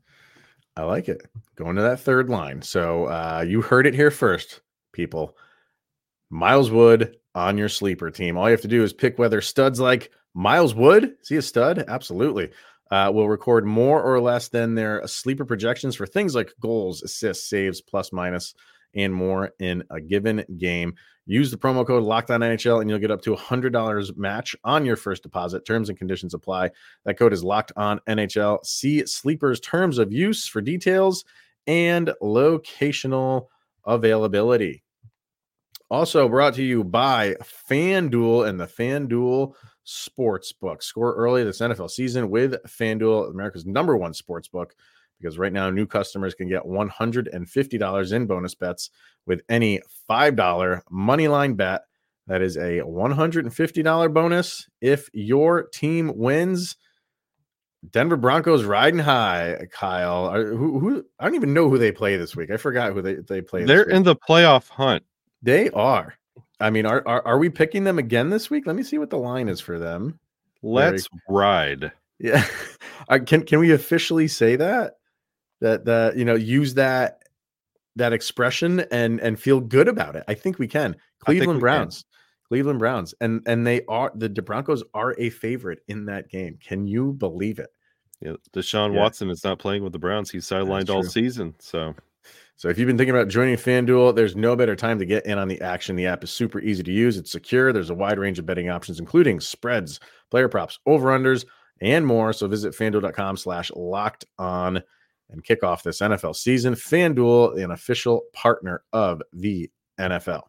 I 0.76 0.82
like 0.84 1.08
it. 1.08 1.22
Going 1.56 1.76
to 1.76 1.82
that 1.82 2.00
third 2.00 2.28
line. 2.30 2.62
So 2.62 3.04
uh, 3.06 3.44
you 3.46 3.60
heard 3.62 3.86
it 3.86 3.94
here 3.94 4.10
first, 4.10 4.60
people. 4.92 5.36
Miles 6.30 6.70
Wood 6.70 7.16
on 7.34 7.58
your 7.58 7.68
sleeper 7.68 8.10
team. 8.10 8.36
All 8.36 8.46
you 8.46 8.52
have 8.52 8.60
to 8.62 8.68
do 8.68 8.82
is 8.82 8.92
pick 8.92 9.18
whether 9.18 9.40
studs 9.40 9.80
like 9.80 10.10
Miles 10.34 10.74
Wood, 10.74 11.14
is 11.20 11.28
he 11.28 11.36
a 11.36 11.42
stud? 11.42 11.84
Absolutely. 11.86 12.50
Uh, 12.90 13.10
will 13.12 13.28
record 13.28 13.64
more 13.64 14.02
or 14.02 14.20
less 14.20 14.48
than 14.48 14.74
their 14.74 15.06
sleeper 15.06 15.44
projections 15.44 15.96
for 15.96 16.06
things 16.06 16.34
like 16.34 16.52
goals, 16.60 17.02
assists, 17.02 17.48
saves, 17.48 17.80
plus 17.80 18.12
minus, 18.12 18.54
and 18.94 19.12
more 19.12 19.52
in 19.58 19.82
a 19.90 20.00
given 20.00 20.44
game. 20.58 20.94
Use 21.26 21.50
the 21.50 21.56
promo 21.56 21.86
code 21.86 22.02
Locked 22.02 22.30
On 22.30 22.40
NHL 22.40 22.80
and 22.80 22.90
you'll 22.90 22.98
get 22.98 23.10
up 23.10 23.22
to 23.22 23.32
a 23.32 23.36
hundred 23.36 23.72
dollars 23.72 24.14
match 24.14 24.54
on 24.62 24.84
your 24.84 24.96
first 24.96 25.22
deposit. 25.22 25.64
Terms 25.64 25.88
and 25.88 25.96
conditions 25.96 26.34
apply. 26.34 26.70
That 27.04 27.18
code 27.18 27.32
is 27.32 27.42
locked 27.42 27.72
on 27.76 28.00
NHL. 28.06 28.64
See 28.64 29.04
Sleeper's 29.06 29.60
terms 29.60 29.98
of 29.98 30.12
use 30.12 30.46
for 30.46 30.60
details 30.60 31.24
and 31.66 32.12
locational 32.22 33.46
availability. 33.86 34.82
Also 35.90 36.28
brought 36.28 36.54
to 36.54 36.62
you 36.62 36.82
by 36.82 37.34
FanDuel 37.70 38.48
and 38.48 38.58
the 38.58 38.66
FanDuel 38.66 39.54
Sportsbook. 39.86 40.82
Score 40.82 41.14
early 41.14 41.44
this 41.44 41.60
NFL 41.60 41.90
season 41.90 42.30
with 42.30 42.54
FanDuel, 42.64 43.30
America's 43.30 43.66
number 43.66 43.96
one 43.96 44.12
sportsbook, 44.12 44.70
because 45.20 45.38
right 45.38 45.52
now 45.52 45.70
new 45.70 45.86
customers 45.86 46.34
can 46.34 46.48
get 46.48 46.62
$150 46.62 48.12
in 48.12 48.26
bonus 48.26 48.54
bets 48.54 48.90
with 49.26 49.42
any 49.48 49.80
$5 50.08 50.80
money 50.90 51.28
line 51.28 51.54
bet. 51.54 51.82
That 52.26 52.40
is 52.40 52.56
a 52.56 52.80
$150 52.80 54.14
bonus 54.14 54.68
if 54.80 55.10
your 55.12 55.64
team 55.64 56.12
wins. 56.16 56.76
Denver 57.90 58.16
Broncos 58.16 58.64
riding 58.64 59.00
high, 59.00 59.66
Kyle. 59.70 60.32
Who, 60.32 60.78
who 60.78 61.04
I 61.20 61.26
don't 61.26 61.34
even 61.34 61.52
know 61.52 61.68
who 61.68 61.76
they 61.76 61.92
play 61.92 62.16
this 62.16 62.34
week. 62.34 62.50
I 62.50 62.56
forgot 62.56 62.94
who 62.94 63.02
they, 63.02 63.16
they 63.16 63.42
play. 63.42 63.64
They're 63.64 63.84
week. 63.84 63.94
in 63.94 64.02
the 64.04 64.16
playoff 64.16 64.70
hunt. 64.70 65.04
They 65.44 65.68
are. 65.70 66.14
I 66.58 66.70
mean, 66.70 66.86
are, 66.86 67.02
are 67.06 67.26
are 67.26 67.38
we 67.38 67.50
picking 67.50 67.84
them 67.84 67.98
again 67.98 68.30
this 68.30 68.48
week? 68.48 68.66
Let 68.66 68.76
me 68.76 68.82
see 68.82 68.96
what 68.96 69.10
the 69.10 69.18
line 69.18 69.48
is 69.48 69.60
for 69.60 69.78
them. 69.78 70.18
Let's 70.62 71.06
ride. 71.28 71.92
Yeah, 72.18 72.46
can 73.26 73.42
can 73.42 73.58
we 73.58 73.72
officially 73.72 74.26
say 74.26 74.56
that 74.56 74.94
that 75.60 75.84
that 75.84 76.16
you 76.16 76.24
know 76.24 76.34
use 76.34 76.74
that 76.74 77.24
that 77.96 78.14
expression 78.14 78.80
and 78.90 79.20
and 79.20 79.38
feel 79.38 79.60
good 79.60 79.86
about 79.86 80.16
it? 80.16 80.24
I 80.28 80.34
think 80.34 80.58
we 80.58 80.66
can. 80.66 80.96
Cleveland 81.18 81.48
we 81.48 81.54
can. 81.54 81.60
Browns, 81.60 82.06
Cleveland 82.48 82.78
Browns, 82.78 83.14
and 83.20 83.42
and 83.46 83.66
they 83.66 83.82
are 83.86 84.10
the 84.14 84.30
Broncos 84.30 84.82
are 84.94 85.14
a 85.18 85.28
favorite 85.28 85.80
in 85.88 86.06
that 86.06 86.30
game. 86.30 86.58
Can 86.66 86.86
you 86.86 87.12
believe 87.12 87.58
it? 87.58 87.70
Yeah, 88.20 88.36
Deshaun 88.54 88.94
Yeah. 88.94 89.00
Watson 89.00 89.28
is 89.28 89.44
not 89.44 89.58
playing 89.58 89.84
with 89.84 89.92
the 89.92 89.98
Browns. 89.98 90.30
He's 90.30 90.46
sidelined 90.46 90.88
all 90.88 91.02
season. 91.02 91.54
So 91.58 91.94
So 92.56 92.68
if 92.68 92.78
you've 92.78 92.86
been 92.86 92.96
thinking 92.96 93.14
about 93.14 93.28
joining 93.28 93.56
FanDuel, 93.56 94.14
there's 94.14 94.36
no 94.36 94.54
better 94.54 94.76
time 94.76 94.98
to 95.00 95.04
get 95.04 95.26
in 95.26 95.38
on 95.38 95.48
the 95.48 95.60
action. 95.60 95.96
The 95.96 96.06
app 96.06 96.22
is 96.22 96.30
super 96.30 96.60
easy 96.60 96.82
to 96.84 96.92
use. 96.92 97.16
It's 97.16 97.32
secure. 97.32 97.72
There's 97.72 97.90
a 97.90 97.94
wide 97.94 98.18
range 98.18 98.38
of 98.38 98.46
betting 98.46 98.70
options, 98.70 99.00
including 99.00 99.40
spreads, 99.40 99.98
player 100.30 100.48
props, 100.48 100.78
over-unders, 100.86 101.44
and 101.80 102.06
more. 102.06 102.32
So 102.32 102.46
visit 102.46 102.72
fanduel.com 102.72 103.36
slash 103.36 103.72
locked 103.74 104.24
on 104.38 104.82
and 105.30 105.44
kick 105.44 105.64
off 105.64 105.82
this 105.82 106.00
NFL 106.00 106.36
season. 106.36 106.74
FanDuel, 106.74 107.62
an 107.62 107.72
official 107.72 108.22
partner 108.32 108.82
of 108.92 109.20
the 109.32 109.70
NFL. 109.98 110.42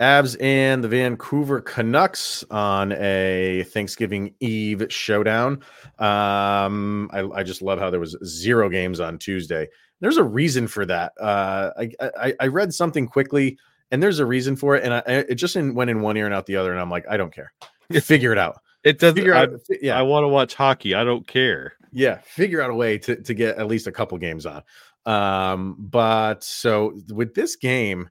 Avs 0.00 0.36
and 0.40 0.82
the 0.84 0.88
Vancouver 0.88 1.60
Canucks 1.60 2.44
on 2.50 2.92
a 2.92 3.64
Thanksgiving 3.70 4.34
Eve 4.40 4.86
showdown. 4.90 5.62
Um, 5.98 7.10
I, 7.12 7.28
I 7.34 7.42
just 7.42 7.62
love 7.62 7.78
how 7.78 7.90
there 7.90 8.00
was 8.00 8.16
zero 8.24 8.68
games 8.68 9.00
on 9.00 9.18
Tuesday. 9.18 9.68
There's 10.00 10.16
a 10.16 10.24
reason 10.24 10.68
for 10.68 10.86
that. 10.86 11.12
Uh, 11.20 11.70
I, 11.76 11.90
I 12.00 12.34
I 12.40 12.46
read 12.46 12.72
something 12.72 13.06
quickly, 13.08 13.58
and 13.90 14.00
there's 14.02 14.20
a 14.20 14.26
reason 14.26 14.54
for 14.54 14.76
it, 14.76 14.84
and 14.84 14.94
I, 14.94 15.02
it 15.06 15.34
just 15.34 15.56
in, 15.56 15.74
went 15.74 15.90
in 15.90 16.00
one 16.00 16.16
ear 16.16 16.26
and 16.26 16.34
out 16.34 16.46
the 16.46 16.56
other, 16.56 16.70
and 16.70 16.80
I'm 16.80 16.90
like, 16.90 17.04
I 17.10 17.16
don't 17.16 17.32
care. 17.34 17.52
Figure 18.00 18.30
it 18.32 18.38
out. 18.38 18.60
it 18.84 19.00
doesn't. 19.00 19.16
Figure 19.16 19.34
I, 19.34 19.48
yeah, 19.82 19.98
I 19.98 20.02
want 20.02 20.22
to 20.24 20.28
watch 20.28 20.54
hockey. 20.54 20.94
I 20.94 21.02
don't 21.04 21.26
care. 21.26 21.72
yeah 21.90 22.18
figure 22.18 22.60
out 22.60 22.68
a 22.70 22.74
way 22.74 22.98
to, 22.98 23.16
to 23.22 23.32
get 23.34 23.56
at 23.56 23.66
least 23.66 23.86
a 23.86 23.92
couple 23.92 24.18
games 24.18 24.44
on 24.44 24.62
um 25.06 25.74
but 25.78 26.44
so 26.44 26.92
with 27.08 27.32
this 27.34 27.56
game 27.56 28.10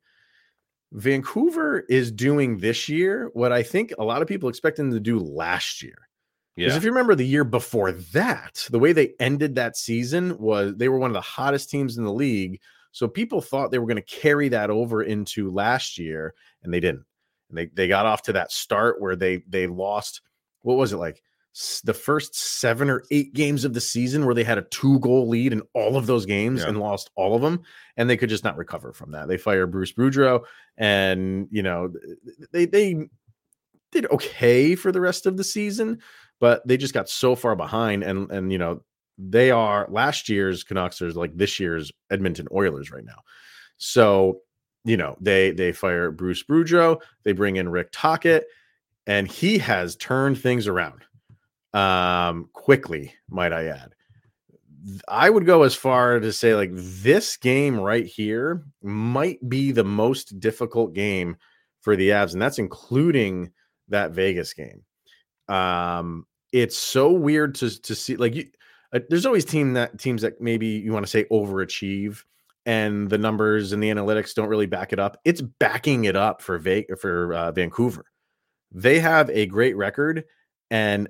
vancouver 0.94 1.82
is 1.90 2.12
doing 2.12 2.58
this 2.60 2.88
year 2.88 3.30
what 3.34 3.52
i 3.52 3.62
think 3.62 3.94
a 4.00 4.04
lot 4.04 4.22
of 4.22 4.28
people 4.28 4.48
expect 4.50 4.78
them 4.78 4.92
to 4.92 5.00
do 5.00 5.20
last 5.20 5.82
year. 5.84 5.98
Because 6.56 6.74
Yeah. 6.74 6.78
if 6.78 6.84
you 6.84 6.90
remember 6.90 7.14
the 7.14 7.26
year 7.26 7.44
before 7.44 7.92
that 7.92 8.66
the 8.72 8.80
way 8.80 8.94
they 8.94 9.14
ended 9.20 9.56
that 9.56 9.78
season 9.78 10.38
was 10.38 10.74
they 10.76 10.90
were 10.90 10.98
one 10.98 11.12
of 11.12 11.14
the 11.14 11.22
hottest 11.22 11.70
teams 11.70 11.98
in 11.98 12.04
the 12.04 12.14
league. 12.14 12.60
So 12.94 13.08
people 13.08 13.42
thought 13.42 13.70
they 13.70 13.78
were 13.80 13.86
going 13.86 14.02
to 14.02 14.02
carry 14.02 14.50
that 14.50 14.70
over 14.72 15.04
into 15.04 15.52
last 15.52 15.98
year 16.00 16.34
and 16.64 16.74
they 16.74 16.80
didn't. 16.80 17.06
And 17.50 17.58
they, 17.58 17.66
they 17.68 17.88
got 17.88 18.08
off 18.08 18.24
to 18.24 18.34
that 18.34 18.52
start 18.52 19.00
where 19.00 19.16
they 19.16 19.44
they 19.48 19.68
lost 19.68 20.22
what 20.62 20.78
was 20.78 20.94
it 20.94 20.98
like 20.98 21.22
the 21.86 21.94
first 21.94 22.36
seven 22.36 22.90
or 22.90 23.04
eight 23.10 23.34
games 23.34 23.66
of 23.66 23.74
the 23.74 23.82
season 23.82 24.26
where 24.26 24.36
they 24.36 24.44
had 24.44 24.58
a 24.60 24.64
two 24.64 25.00
goal 25.00 25.28
lead 25.28 25.54
in 25.54 25.62
all 25.74 25.98
of 25.98 26.06
those 26.06 26.26
games 26.26 26.62
Yeah. 26.62 26.70
and 26.70 26.80
lost 26.80 27.10
all 27.16 27.36
of 27.36 27.42
them, 27.42 27.62
and 27.96 28.10
they 28.10 28.18
could 28.18 28.30
just 28.30 28.44
not 28.44 28.58
recover 28.58 28.94
from 28.94 29.12
that. 29.12 29.28
They 29.28 29.38
fire 29.38 29.66
Bruce 29.66 29.94
Boudreau, 29.94 30.44
and 30.78 31.48
you 31.52 31.64
know 31.64 31.92
they 32.52 32.66
they 32.66 33.08
did 33.92 34.06
okay 34.12 34.76
for 34.76 34.92
the 34.92 35.02
rest 35.02 35.26
of 35.26 35.38
the 35.38 35.44
season, 35.44 36.00
but 36.40 36.68
they 36.68 36.78
just 36.78 36.94
got 36.94 37.10
so 37.10 37.36
far 37.36 37.56
behind, 37.56 38.04
and 38.04 38.32
and 38.32 38.52
you 38.52 38.58
know 38.58 38.84
they 39.18 39.50
are 39.50 39.88
last 39.90 40.30
year's 40.30 40.64
Canucks 40.64 41.02
are 41.02 41.12
like 41.12 41.36
this 41.36 41.60
year's 41.60 41.92
Edmonton 42.12 42.48
Oilers 42.54 42.92
right 42.92 43.06
now. 43.06 43.22
So 43.78 44.42
you 44.86 44.96
know 44.98 45.18
they 45.20 45.52
they 45.52 45.72
fire 45.72 46.12
Bruce 46.12 46.44
Boudreau, 46.44 47.02
they 47.24 47.32
bring 47.32 47.56
in 47.56 47.70
Rick 47.70 47.90
Tocchet, 47.92 48.46
and 49.08 49.28
he 49.28 49.58
has 49.58 49.96
turned 49.96 50.38
things 50.40 50.68
around 50.68 51.04
um 51.74 52.50
quickly 52.54 53.14
might 53.30 53.54
i 53.54 53.66
add. 53.66 53.94
I 55.08 55.30
would 55.30 55.46
go 55.46 55.64
as 55.64 55.76
far 55.76 56.20
to 56.20 56.32
say 56.32 56.56
like 56.56 56.72
this 56.74 57.36
game 57.36 57.80
right 57.80 58.06
here 58.06 58.64
might 58.82 59.38
be 59.50 59.72
the 59.72 59.84
most 59.84 60.40
difficult 60.40 60.94
game 60.94 61.36
for 61.82 61.96
the 61.96 62.10
avs 62.10 62.34
and 62.34 62.42
that's 62.42 62.60
including 62.60 63.52
that 63.90 64.12
vegas 64.12 64.54
game. 64.54 64.84
Um 65.50 66.26
it's 66.54 66.78
so 66.78 67.12
weird 67.12 67.56
to 67.56 67.82
to 67.82 67.96
see 67.96 68.16
like 68.16 68.36
you 68.36 68.46
uh, 68.94 69.00
there's 69.10 69.26
always 69.26 69.46
team 69.46 69.74
that 69.74 70.00
teams 70.00 70.22
that 70.22 70.40
maybe 70.40 70.68
you 70.68 70.94
want 70.94 71.06
to 71.06 71.10
say 71.10 71.26
overachieve 71.26 72.24
and 72.66 73.10
the 73.10 73.18
numbers 73.18 73.72
and 73.72 73.82
the 73.82 73.90
analytics 73.90 74.34
don't 74.34 74.50
really 74.50 74.66
back 74.66 74.92
it 74.94 75.00
up. 75.00 75.18
It's 75.26 75.42
backing 75.42 76.06
it 76.06 76.16
up 76.16 76.42
for 76.42 76.58
Ve- 76.58 76.88
for 77.00 77.34
uh, 77.34 77.52
vancouver. 77.52 78.06
They 78.72 79.00
have 79.00 79.30
a 79.30 79.46
great 79.46 79.76
record 79.78 80.26
and 80.70 81.08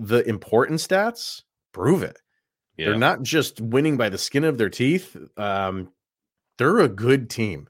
the 0.00 0.26
important 0.28 0.80
stats 0.80 1.42
prove 1.72 2.02
it. 2.02 2.18
Yeah. 2.76 2.86
They're 2.86 2.98
not 2.98 3.22
just 3.22 3.60
winning 3.60 3.96
by 3.96 4.08
the 4.08 4.18
skin 4.18 4.44
of 4.44 4.56
their 4.58 4.70
teeth. 4.70 5.16
Um, 5.36 5.92
they're 6.58 6.78
a 6.80 6.88
good 6.88 7.28
team, 7.30 7.68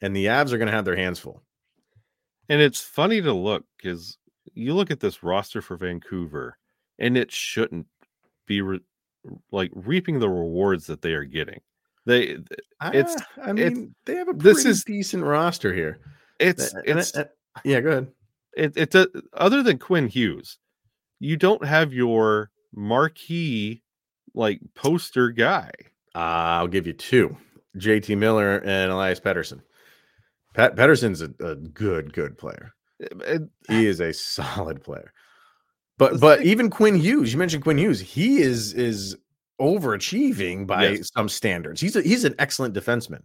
and 0.00 0.14
the 0.14 0.26
Avs 0.26 0.52
are 0.52 0.58
going 0.58 0.66
to 0.68 0.74
have 0.74 0.84
their 0.84 0.96
hands 0.96 1.18
full. 1.18 1.42
And 2.48 2.60
it's 2.60 2.80
funny 2.80 3.20
to 3.22 3.32
look 3.32 3.64
because 3.76 4.18
you 4.54 4.74
look 4.74 4.90
at 4.90 5.00
this 5.00 5.22
roster 5.22 5.60
for 5.60 5.76
Vancouver, 5.76 6.56
and 6.98 7.16
it 7.16 7.32
shouldn't 7.32 7.86
be 8.46 8.62
re- 8.62 8.80
like 9.50 9.72
reaping 9.74 10.20
the 10.20 10.28
rewards 10.28 10.86
that 10.86 11.02
they 11.02 11.12
are 11.14 11.24
getting. 11.24 11.60
They, 12.04 12.22
It's- 12.22 12.46
Ah, 12.80 12.90
I 12.92 13.50
it's- 13.50 13.72
mean, 13.74 13.94
they 14.04 14.14
have 14.14 14.28
a 14.28 14.32
this 14.32 14.64
is- 14.64 14.84
decent 14.84 15.24
roster 15.24 15.74
here. 15.74 15.98
it's 16.38 16.72
it's 16.84 17.12
yeah, 17.64 17.80
go 17.80 17.88
ahead. 17.90 18.08
it, 18.56 18.72
it's 18.76 18.94
a, 18.94 19.08
other 19.32 19.62
than 19.64 19.78
Quinn 19.78 20.06
Hughes, 20.06 20.58
you 21.20 21.36
don't 21.36 21.64
have 21.64 21.92
your 21.92 22.50
marquee 22.74 23.82
like 24.34 24.60
poster 24.74 25.30
guy. 25.30 25.70
Uh, 26.14 26.18
I'll 26.60 26.68
give 26.68 26.86
you 26.86 26.92
two: 26.92 27.36
JT 27.78 28.16
Miller 28.18 28.58
and 28.58 28.90
Elias 28.92 29.20
Pettersson. 29.20 29.60
Pat 30.54 30.74
Pettersson's 30.76 31.20
a, 31.22 31.30
a 31.44 31.54
good, 31.56 32.12
good 32.14 32.38
player. 32.38 32.72
And 33.26 33.50
He 33.68 33.86
is 33.86 34.00
a 34.00 34.12
solid 34.14 34.82
player. 34.82 35.12
But 35.98 36.20
but 36.20 36.38
thing- 36.38 36.48
even 36.48 36.70
Quinn 36.70 36.94
Hughes, 36.96 37.32
you 37.32 37.38
mentioned 37.38 37.62
Quinn 37.62 37.78
Hughes, 37.78 38.00
he 38.00 38.38
is 38.38 38.72
is 38.72 39.16
overachieving 39.60 40.66
by 40.66 40.88
Yes. 40.88 41.10
some 41.14 41.28
standards. 41.28 41.80
He's 41.80 41.96
a, 41.96 42.02
he's 42.02 42.24
an 42.24 42.34
excellent 42.38 42.74
defenseman. 42.74 43.22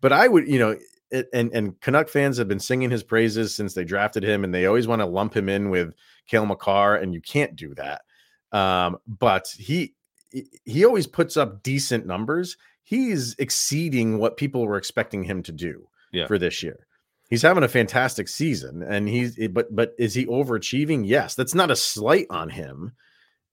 But 0.00 0.12
I 0.12 0.28
would, 0.28 0.46
you 0.48 0.58
know, 0.58 0.76
and 1.12 1.52
and 1.52 1.80
Canuck 1.80 2.08
fans 2.08 2.36
have 2.38 2.48
been 2.48 2.58
singing 2.60 2.90
his 2.90 3.02
praises 3.02 3.54
since 3.54 3.74
they 3.74 3.84
drafted 3.84 4.22
him, 4.22 4.44
and 4.44 4.54
they 4.54 4.66
always 4.66 4.86
want 4.88 5.00
to 5.00 5.06
lump 5.06 5.36
him 5.36 5.48
in 5.48 5.70
with 5.70 5.94
Cale 6.26 6.46
Makar, 6.46 6.96
and 6.96 7.14
you 7.14 7.20
can't 7.20 7.54
do 7.56 7.74
that. 7.74 8.02
Um, 8.52 8.98
but 9.06 9.48
he 9.58 9.94
he- 10.64 10.84
always 10.84 11.06
puts 11.06 11.36
up 11.36 11.62
decent 11.62 12.06
numbers. 12.06 12.56
He's 12.84 13.34
exceeding 13.38 14.18
what 14.18 14.36
people 14.36 14.66
were 14.66 14.76
expecting 14.76 15.24
him 15.24 15.42
to 15.44 15.52
do 15.52 15.88
Yeah. 16.12 16.26
for 16.26 16.38
this 16.38 16.62
year. 16.62 16.86
He's 17.30 17.42
having 17.42 17.64
a 17.64 17.68
fantastic 17.68 18.28
season, 18.28 18.82
and 18.82 19.08
he's 19.08 19.36
but 19.48 19.74
but 19.74 19.94
is 19.98 20.14
he 20.14 20.26
overachieving? 20.26 21.06
Yes, 21.06 21.34
that's 21.34 21.54
not 21.54 21.70
a 21.70 21.76
slight 21.76 22.26
on 22.30 22.50
him. 22.50 22.92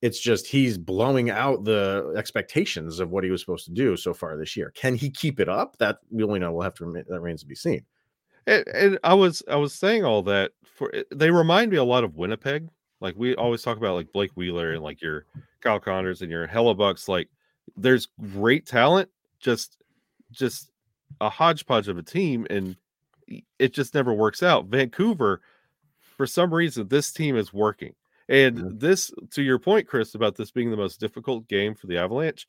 It's 0.03 0.19
just 0.19 0.47
he's 0.47 0.77
blowing 0.77 1.29
out 1.29 1.63
the 1.63 2.13
expectations 2.17 2.99
of 2.99 3.09
what 3.09 3.23
he 3.23 3.31
was 3.31 3.39
supposed 3.39 3.63
to 3.67 3.71
do 3.71 3.95
so 3.95 4.13
far 4.13 4.35
this 4.35 4.57
year. 4.57 4.69
Can 4.75 4.95
he 4.95 5.09
keep 5.09 5.39
it 5.39 5.47
up? 5.47 5.77
That 5.77 5.99
we 6.11 6.23
only 6.23 6.39
know. 6.39 6.51
We'll 6.51 6.63
have 6.63 6.73
to 6.75 6.85
remain, 6.85 7.05
that 7.07 7.21
remains 7.21 7.39
to 7.39 7.47
be 7.47 7.55
seen. 7.55 7.85
and, 8.47 8.67
and 8.67 8.99
I 9.05 9.13
was 9.13 9.41
I 9.47 9.55
was 9.55 9.73
saying 9.73 10.03
all 10.03 10.21
that 10.23 10.51
for 10.65 10.91
they 11.09 11.31
remind 11.31 11.71
me 11.71 11.77
a 11.77 11.85
lot 11.85 12.03
of 12.03 12.17
Winnipeg. 12.17 12.67
Like 12.99 13.15
we 13.15 13.33
always 13.35 13.61
talk 13.61 13.77
about 13.77 13.95
like 13.95 14.11
Blake 14.11 14.31
Wheeler 14.35 14.73
and 14.73 14.83
like 14.83 15.01
your 15.01 15.25
Kyle 15.61 15.79
Connors 15.79 16.21
and 16.21 16.29
your 16.29 16.49
Hellebuycks. 16.49 17.07
Like 17.07 17.29
there's 17.77 18.09
great 18.33 18.65
talent, 18.65 19.09
just 19.39 19.77
just 20.31 20.69
a 21.21 21.29
hodgepodge 21.29 21.87
of 21.87 21.97
a 21.97 22.03
team, 22.03 22.45
and 22.49 22.75
it 23.57 23.73
just 23.73 23.93
never 23.93 24.13
works 24.13 24.43
out. 24.43 24.65
Vancouver, 24.65 25.39
for 26.17 26.27
some 26.27 26.53
reason, 26.53 26.89
this 26.89 27.13
team 27.13 27.37
is 27.37 27.53
working. 27.53 27.93
And 28.29 28.57
Mhm. 28.57 28.79
this, 28.79 29.12
to 29.31 29.41
your 29.41 29.59
point, 29.59 29.88
Chris, 29.88 30.15
about 30.15 30.36
this 30.36 30.51
being 30.51 30.71
the 30.71 30.77
most 30.77 30.99
difficult 30.99 31.47
game 31.47 31.75
for 31.75 31.88
the 31.88 31.97
Avalanche, 31.97 32.47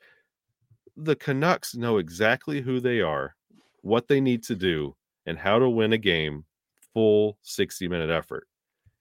the 0.96 1.16
Canucks 1.16 1.74
know 1.74 1.98
exactly 1.98 2.60
who 2.60 2.80
they 2.80 3.00
are, 3.00 3.34
what 3.82 4.06
they 4.06 4.20
need 4.20 4.42
to 4.44 4.54
do, 4.54 4.96
and 5.26 5.38
how 5.38 5.58
to 5.58 5.68
win 5.68 5.92
a 5.92 5.98
game 5.98 6.44
full 6.92 7.38
60 7.42 7.88
minute 7.88 8.10
effort. 8.10 8.46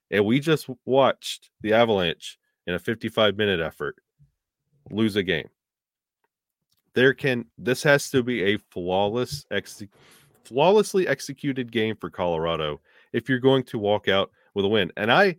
And 0.09 0.25
we 0.25 0.39
just 0.39 0.67
watched 0.85 1.51
the 1.61 1.73
Avalanche 1.73 2.39
in 2.65 2.73
a 2.73 2.79
55 2.79 3.37
minute 3.37 3.59
effort 3.59 3.97
lose 4.89 5.15
a 5.15 5.23
game. 5.23 5.49
There 6.93 7.13
can 7.13 7.45
this 7.57 7.83
has 7.83 8.09
to 8.11 8.21
be 8.23 8.43
a 8.43 8.57
flawless 8.57 9.45
ex, 9.51 9.81
flawlessly 10.43 11.07
executed 11.07 11.71
game 11.71 11.95
for 11.95 12.09
Colorado 12.09 12.81
if 13.13 13.29
you're 13.29 13.39
going 13.39 13.63
to 13.65 13.79
walk 13.79 14.07
out 14.07 14.31
with 14.53 14.65
a 14.65 14.67
win. 14.67 14.91
And 14.97 15.11
I 15.11 15.37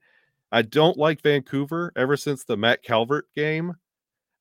I 0.55 0.63
don't 0.63 0.97
like 0.97 1.21
Vancouver 1.21 1.93
ever 1.97 2.17
since 2.17 2.45
the 2.45 2.57
Matt 2.57 2.83
Calvert 2.83 3.27
game. 3.35 3.75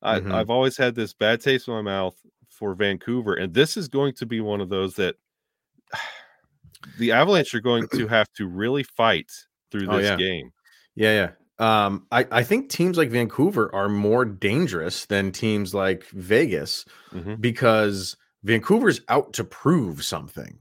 I, 0.01 0.19
Mhm. 0.19 0.31
I've 0.31 0.49
always 0.49 0.77
had 0.77 0.95
this 0.95 1.11
bad 1.13 1.41
taste 1.41 1.67
in 1.67 1.73
my 1.73 1.81
mouth 1.81 2.15
for 2.49 2.75
Vancouver, 2.75 3.33
and 3.33 3.53
this 3.53 3.75
is 3.75 3.87
going 3.87 4.13
to 4.15 4.25
be 4.25 4.39
one 4.39 4.61
of 4.61 4.69
those 4.69 4.95
that 4.95 5.15
the 6.99 7.11
Avalanche 7.11 7.53
are 7.55 7.61
going 7.61 7.87
to 7.95 8.07
have 8.07 8.31
to 8.33 8.47
really 8.47 8.83
fight 8.83 9.31
through 9.71 9.87
Oh, 9.89 9.97
this 9.97 10.05
yeah. 10.09 10.15
game. 10.17 10.51
Yeah, 10.95 11.31
yeah. 11.59 11.85
Um, 11.85 12.05
I, 12.11 12.27
I 12.31 12.43
think 12.43 12.69
teams 12.69 12.97
like 12.97 13.09
Vancouver 13.09 13.73
are 13.73 13.89
more 13.89 14.25
dangerous 14.25 15.05
than 15.05 15.31
teams 15.31 15.73
like 15.73 16.03
Vegas 16.09 16.85
Mhm. 17.11 17.39
because 17.41 18.17
Vancouver's 18.43 19.01
out 19.07 19.33
to 19.33 19.43
prove 19.43 20.03
something. 20.03 20.59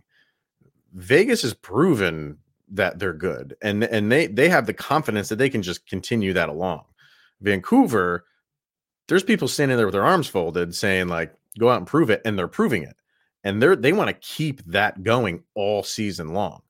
Vegas 0.94 1.42
has 1.42 1.54
proven 1.54 2.38
that 2.72 2.98
they're 2.98 3.12
good 3.12 3.54
and 3.62 3.84
and 3.84 4.10
they 4.10 4.26
they 4.26 4.48
have 4.48 4.66
the 4.66 4.74
confidence 4.74 5.28
that 5.28 5.36
they 5.36 5.50
can 5.50 5.62
just 5.62 5.86
continue 5.86 6.32
that 6.32 6.48
along. 6.48 6.84
Vancouver, 7.40 8.24
there's 9.08 9.22
people 9.24 9.48
standing 9.48 9.76
there 9.76 9.86
with 9.86 9.92
their 9.94 10.04
arms 10.04 10.28
folded 10.28 10.74
saying 10.74 11.08
like 11.08 11.34
go 11.58 11.68
out 11.68 11.78
and 11.78 11.86
prove 11.86 12.08
it 12.10 12.22
and 12.24 12.38
they're 12.38 12.48
proving 12.48 12.82
it. 12.82 12.96
And 13.44 13.60
they're 13.60 13.76
they 13.76 13.92
want 13.92 14.08
to 14.08 14.14
keep 14.14 14.64
that 14.66 15.02
going 15.02 15.42
all 15.54 15.82
season 15.82 16.32
long. 16.32 16.62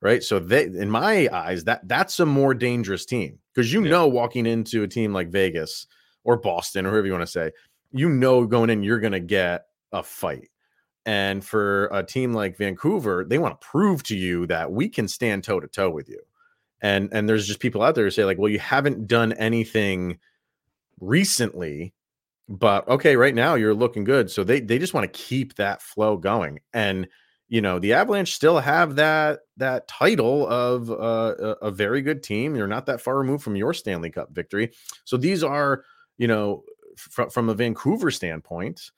Right? 0.00 0.22
So 0.22 0.38
they 0.38 0.64
in 0.64 0.88
my 0.88 1.28
eyes 1.32 1.64
that 1.64 1.86
that's 1.86 2.20
a 2.20 2.26
more 2.26 2.54
dangerous 2.54 3.04
team 3.04 3.38
because 3.54 3.72
you 3.72 3.82
Yeah. 3.84 3.90
know 3.90 4.08
walking 4.08 4.46
into 4.46 4.82
a 4.82 4.88
team 4.88 5.12
like 5.12 5.28
Vegas 5.28 5.86
or 6.24 6.38
Boston 6.38 6.86
or 6.86 6.90
whoever 6.90 7.06
you 7.06 7.12
want 7.12 7.26
to 7.26 7.30
say, 7.30 7.50
you 7.92 8.08
know 8.08 8.46
going 8.46 8.70
in 8.70 8.82
you're 8.82 9.00
going 9.00 9.12
to 9.12 9.20
get 9.20 9.66
a 9.92 10.02
fight. 10.02 10.48
And 11.10 11.44
for 11.44 11.86
a 11.86 12.04
team 12.04 12.34
like 12.34 12.56
Vancouver, 12.56 13.24
they 13.28 13.38
want 13.38 13.60
to 13.60 13.66
prove 13.66 14.04
to 14.04 14.16
you 14.16 14.46
that 14.46 14.70
we 14.70 14.88
can 14.88 15.08
stand 15.08 15.42
toe 15.42 15.58
to 15.58 15.66
toe 15.66 15.90
with 15.90 16.08
you. 16.08 16.20
And 16.82 17.08
and 17.10 17.28
there's 17.28 17.48
just 17.48 17.58
people 17.58 17.82
out 17.82 17.96
there 17.96 18.04
who 18.04 18.12
say 18.12 18.24
like, 18.24 18.38
well, 18.38 18.48
you 18.48 18.60
haven't 18.60 19.08
done 19.08 19.32
anything 19.32 20.20
recently, 21.00 21.94
but 22.48 22.86
okay, 22.86 23.16
right 23.16 23.34
now 23.34 23.56
you're 23.56 23.74
looking 23.74 24.04
good. 24.04 24.30
So 24.30 24.44
they 24.44 24.60
they 24.60 24.78
just 24.78 24.94
want 24.94 25.12
to 25.12 25.20
keep 25.20 25.56
that 25.56 25.82
flow 25.82 26.16
going. 26.16 26.60
And 26.72 27.08
you 27.48 27.60
know, 27.60 27.80
the 27.80 27.94
Avalanche 27.94 28.32
still 28.32 28.60
have 28.60 28.94
that 28.94 29.40
that 29.56 29.88
title 29.88 30.46
of 30.46 30.92
uh, 30.92 30.94
a, 31.40 31.66
a 31.66 31.70
very 31.72 32.02
good 32.02 32.22
team. 32.22 32.54
You're 32.54 32.68
not 32.68 32.86
that 32.86 33.00
far 33.00 33.18
removed 33.18 33.42
from 33.42 33.56
your 33.56 33.74
Stanley 33.74 34.10
Cup 34.10 34.32
victory. 34.32 34.70
So 35.02 35.16
these 35.16 35.42
are, 35.42 35.82
you 36.18 36.28
know, 36.28 36.62
from 36.96 37.30
from 37.30 37.48
a 37.48 37.54
Vancouver 37.54 38.12
standpoint, 38.12 38.92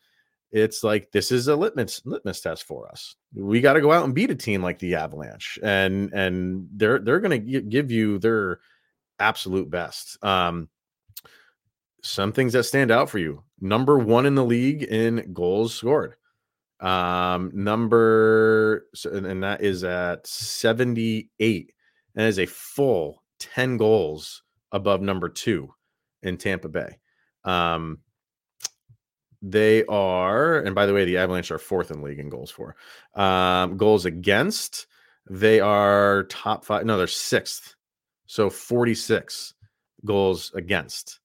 it's 0.52 0.84
like 0.84 1.10
this 1.12 1.32
is 1.32 1.48
a 1.48 1.56
litmus 1.56 2.02
litmus 2.04 2.40
test 2.40 2.64
for 2.64 2.88
us. 2.88 3.16
We 3.34 3.60
got 3.60 3.72
to 3.72 3.80
go 3.80 3.90
out 3.90 4.04
and 4.04 4.14
beat 4.14 4.30
a 4.30 4.34
team 4.34 4.62
like 4.62 4.78
the 4.78 4.94
Avalanche, 4.94 5.58
and 5.62 6.12
and 6.12 6.68
they're 6.74 6.98
they're 6.98 7.20
going 7.20 7.44
to 7.44 7.60
give 7.62 7.90
you 7.90 8.18
their 8.18 8.60
absolute 9.18 9.70
best. 9.70 10.22
Um, 10.22 10.68
some 12.02 12.32
things 12.32 12.52
that 12.52 12.64
stand 12.64 12.90
out 12.90 13.08
for 13.08 13.18
you: 13.18 13.42
number 13.60 13.98
one 13.98 14.26
in 14.26 14.34
the 14.34 14.44
league 14.44 14.82
in 14.82 15.32
goals 15.32 15.74
scored. 15.74 16.16
Um, 16.80 17.50
number 17.54 18.86
and, 19.04 19.42
that 19.42 19.62
is 19.62 19.84
at 19.84 20.26
seventy 20.26 21.30
eight, 21.40 21.72
and 22.14 22.26
is 22.26 22.38
a 22.38 22.46
full 22.46 23.22
ten 23.38 23.78
goals 23.78 24.42
above 24.70 25.00
number 25.00 25.30
two 25.30 25.72
in 26.22 26.36
Tampa 26.36 26.68
Bay. 26.68 26.98
Um, 27.44 28.00
they 29.42 29.85
are, 29.87 30.59
and 30.61 30.74
by 30.74 30.87
the 30.87 30.94
way, 30.94 31.05
the 31.05 31.18
Avalanche 31.18 31.50
are 31.50 31.59
fourth 31.59 31.90
in 31.90 32.00
league 32.00 32.20
in 32.20 32.28
goals 32.28 32.50
for. 32.50 32.76
Um, 33.14 33.76
goals 33.76 34.05
against, 34.05 34.87
they 35.28 35.61
are 35.61 36.24
top 36.24 36.64
five. 36.64 36.87
No, 36.87 36.96
they're 36.96 37.07
sixth. 37.09 37.74
So 38.26 38.48
46 38.48 39.55
goals 40.05 40.52
against. 40.55 41.18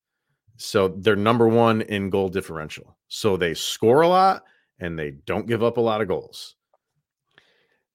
So 0.58 0.88
they're 0.89 1.15
number 1.15 1.47
one 1.47 1.82
in 1.84 2.10
goal 2.10 2.30
differential. 2.30 2.97
So 3.08 3.38
they 3.38 3.53
score 3.53 4.01
a 4.01 4.08
lot 4.08 4.43
and 4.80 4.97
they 4.97 5.12
don't 5.12 5.47
give 5.47 5.63
up 5.63 5.77
a 5.77 5.82
lot 5.82 6.01
of 6.01 6.08
goals. 6.08 6.56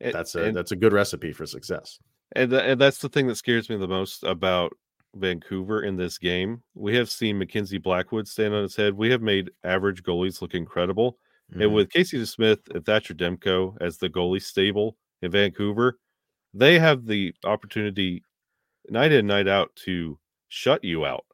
And- 0.00 0.14
That's 0.14 0.34
a 0.34 0.44
and- 0.44 0.56
that's 0.56 0.72
a 0.72 0.76
good 0.76 0.92
recipe 0.92 1.32
for 1.32 1.46
success. 1.46 1.98
And, 2.34 2.50
th- 2.50 2.62
and 2.64 2.80
that's 2.80 2.98
the 2.98 3.08
thing 3.10 3.26
that 3.26 3.34
scares 3.36 3.68
me 3.68 3.76
the 3.76 3.86
most 3.88 4.22
about 4.24 4.72
Vancouver 5.14 5.82
in 5.82 5.96
this 5.96 6.18
game. 6.18 6.62
We 6.74 6.96
have 6.96 7.10
seen 7.10 7.38
Mackenzie 7.38 7.78
Blackwood 7.78 8.26
stand 8.28 8.54
on 8.54 8.62
his 8.62 8.76
head. 8.76 8.94
We 8.94 9.10
have 9.10 9.22
made 9.22 9.50
average 9.64 10.02
goalies 10.02 10.40
look 10.40 10.54
incredible. 10.54 11.18
Mhm. 11.52 11.62
And 11.64 11.74
with 11.74 11.90
Casey 11.90 12.18
DeSmith 12.18 12.70
and 12.74 12.84
Thatcher 12.84 13.14
Demko 13.14 13.76
as 13.80 13.98
the 13.98 14.08
goalie 14.10 14.42
stable 14.42 14.96
in 15.20 15.30
Vancouver, 15.30 15.98
they 16.54 16.78
have 16.78 17.06
the 17.06 17.34
opportunity 17.44 18.24
night 18.90 19.12
in, 19.12 19.26
night 19.26 19.48
out 19.48 19.74
to 19.84 20.18
shut 20.48 20.84
you 20.84 21.06
out. 21.06 21.26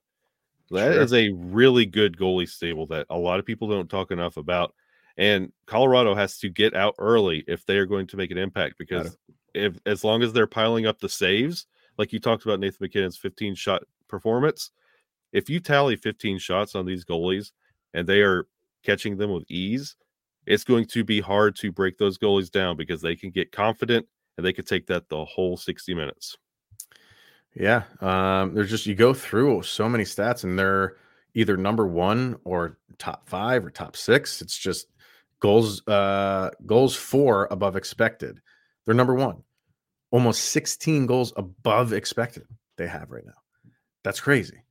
That 0.71 0.93
Sure. 0.93 1.03
is 1.03 1.13
a 1.15 1.31
really 1.31 1.87
good 1.87 2.17
goalie 2.17 2.49
stable 2.49 2.87
that 2.89 3.07
a 3.11 3.19
lot 3.19 3.41
of 3.41 3.47
people 3.47 3.69
don't 3.69 3.89
talk 3.89 4.11
enough 4.11 4.37
about. 4.37 4.75
And 5.17 5.53
Colorado 5.67 6.15
has 6.15 6.39
to 6.41 6.49
get 6.51 6.75
out 6.75 6.95
early 6.99 7.45
if 7.49 7.65
they 7.67 7.79
are 7.79 7.87
going 7.87 8.07
to 8.09 8.17
make 8.17 8.31
an 8.31 8.39
impact 8.39 8.77
because 8.79 9.17
if 9.55 9.79
as 9.87 10.05
long 10.05 10.23
as 10.23 10.33
they're 10.33 10.47
piling 10.47 10.87
up 10.87 10.99
the 11.01 11.09
saves, 11.09 11.67
like 11.99 12.13
you 12.13 12.21
talked 12.21 12.45
about 12.45 12.61
Nathan 12.61 12.79
MacKinnon's 12.81 13.19
15 13.19 13.55
shot 13.55 13.83
performance, 14.09 14.71
if 15.33 15.51
you 15.51 15.61
tally 15.61 15.97
15 15.97 16.39
shots 16.39 16.75
on 16.75 16.87
these 16.87 17.05
goalies 17.05 17.53
and 17.93 18.07
they 18.07 18.21
are 18.21 18.47
catching 18.83 19.17
them 19.17 19.33
with 19.33 19.45
ease, 19.51 19.97
it's 20.47 20.65
going 20.65 20.87
to 20.87 21.05
be 21.05 21.21
hard 21.21 21.57
to 21.57 21.71
break 21.71 21.99
those 21.99 22.17
goalies 22.17 22.51
down 22.51 22.77
because 22.77 23.03
they 23.03 23.15
can 23.15 23.31
get 23.31 23.53
confident 23.53 24.07
and 24.37 24.47
they 24.47 24.53
could 24.53 24.67
take 24.67 24.87
that 24.87 25.09
the 25.09 25.25
whole 25.25 25.57
60 25.57 25.95
minutes. 25.95 26.39
Yeah, 27.55 27.83
um, 28.01 28.55
there's 28.55 28.71
just 28.71 28.87
you 28.87 28.95
go 28.95 29.13
through 29.13 29.63
so 29.63 29.89
many 29.89 30.05
stats, 30.05 30.45
and 30.45 30.59
they're 30.59 30.97
either 31.35 31.57
number 31.57 31.87
one 31.87 32.37
or 32.45 32.79
top 32.99 33.29
five 33.29 33.65
or 33.65 33.71
top 33.71 33.97
six. 33.97 34.41
It's 34.41 34.57
just 34.57 34.87
goals, 35.41 35.87
uh, 35.89 36.51
goals 36.67 36.95
four 36.95 37.49
above 37.51 37.75
expected. 37.75 38.41
They're 38.87 38.95
number 38.95 39.15
one, 39.15 39.43
almost 40.11 40.47
16 40.47 41.07
goals 41.07 41.33
above 41.37 41.93
expected. 41.93 42.47
They 42.77 42.87
have 42.87 43.11
right 43.11 43.27
now. 43.27 43.33
That's 44.05 44.21
crazy. 44.21 44.63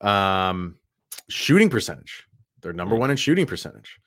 Um, 0.00 0.76
shooting 1.28 1.70
percentage. 1.70 2.24
They're 2.60 2.72
number 2.72 2.96
Mm. 2.96 3.00
one 3.00 3.10
in 3.10 3.16
shooting 3.16 3.46
percentage. 3.46 3.98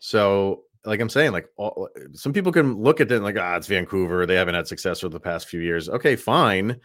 So, 0.00 0.64
like 0.84 1.00
I'm 1.00 1.08
saying, 1.08 1.32
like 1.32 1.48
all, 1.56 1.88
some 2.12 2.32
people 2.32 2.52
can 2.52 2.80
look 2.82 3.00
at 3.00 3.10
it 3.10 3.16
and 3.16 3.24
like, 3.24 3.36
ah, 3.38 3.56
it's 3.56 3.66
Vancouver. 3.66 4.26
They 4.26 4.34
haven't 4.36 4.54
had 4.54 4.68
success 4.68 5.00
for 5.00 5.08
the 5.08 5.20
past 5.20 5.48
few 5.48 5.60
years. 5.60 5.88
Okay, 5.88 6.16
fine 6.16 6.80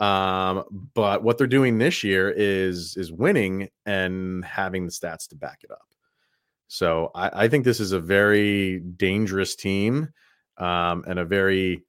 um 0.00 0.64
but 0.92 1.22
what 1.22 1.38
they're 1.38 1.46
doing 1.46 1.78
this 1.78 2.02
year 2.02 2.28
is 2.28 2.96
is 2.96 3.12
winning 3.12 3.68
and 3.86 4.44
having 4.44 4.86
the 4.86 4.90
stats 4.90 5.28
to 5.28 5.36
back 5.36 5.60
it 5.62 5.70
up 5.70 5.86
so 6.66 7.12
i, 7.14 7.44
I 7.44 7.48
think 7.48 7.64
this 7.64 7.78
is 7.78 7.92
a 7.92 8.00
very 8.00 8.80
dangerous 8.80 9.54
team 9.54 10.08
um 10.58 11.04
and 11.06 11.20
a 11.20 11.24
very 11.24 11.84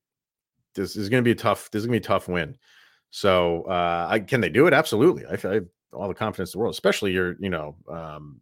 this 0.76 0.96
is 0.96 1.10
going 1.10 1.24
to 1.24 1.26
be 1.26 1.32
a 1.32 1.36
tough 1.36 1.70
this 1.72 1.82
is 1.82 1.88
going 1.88 2.00
to 2.00 2.00
be 2.02 2.06
a 2.06 2.08
tough 2.08 2.28
win 2.28 2.56
so 3.10 3.64
uh 3.64 4.08
I, 4.10 4.20
can 4.20 4.42
they 4.42 4.50
do 4.50 4.68
it 4.68 4.74
absolutely 4.74 5.26
I, 5.26 5.34
I 5.48 5.54
have 5.56 5.66
all 5.94 6.08
the 6.08 6.14
confidence 6.14 6.54
in 6.54 6.58
the 6.60 6.62
world 6.62 6.74
especially 6.74 7.12
you're 7.14 7.36
you 7.40 7.50
know 7.50 7.76
um 7.90 8.42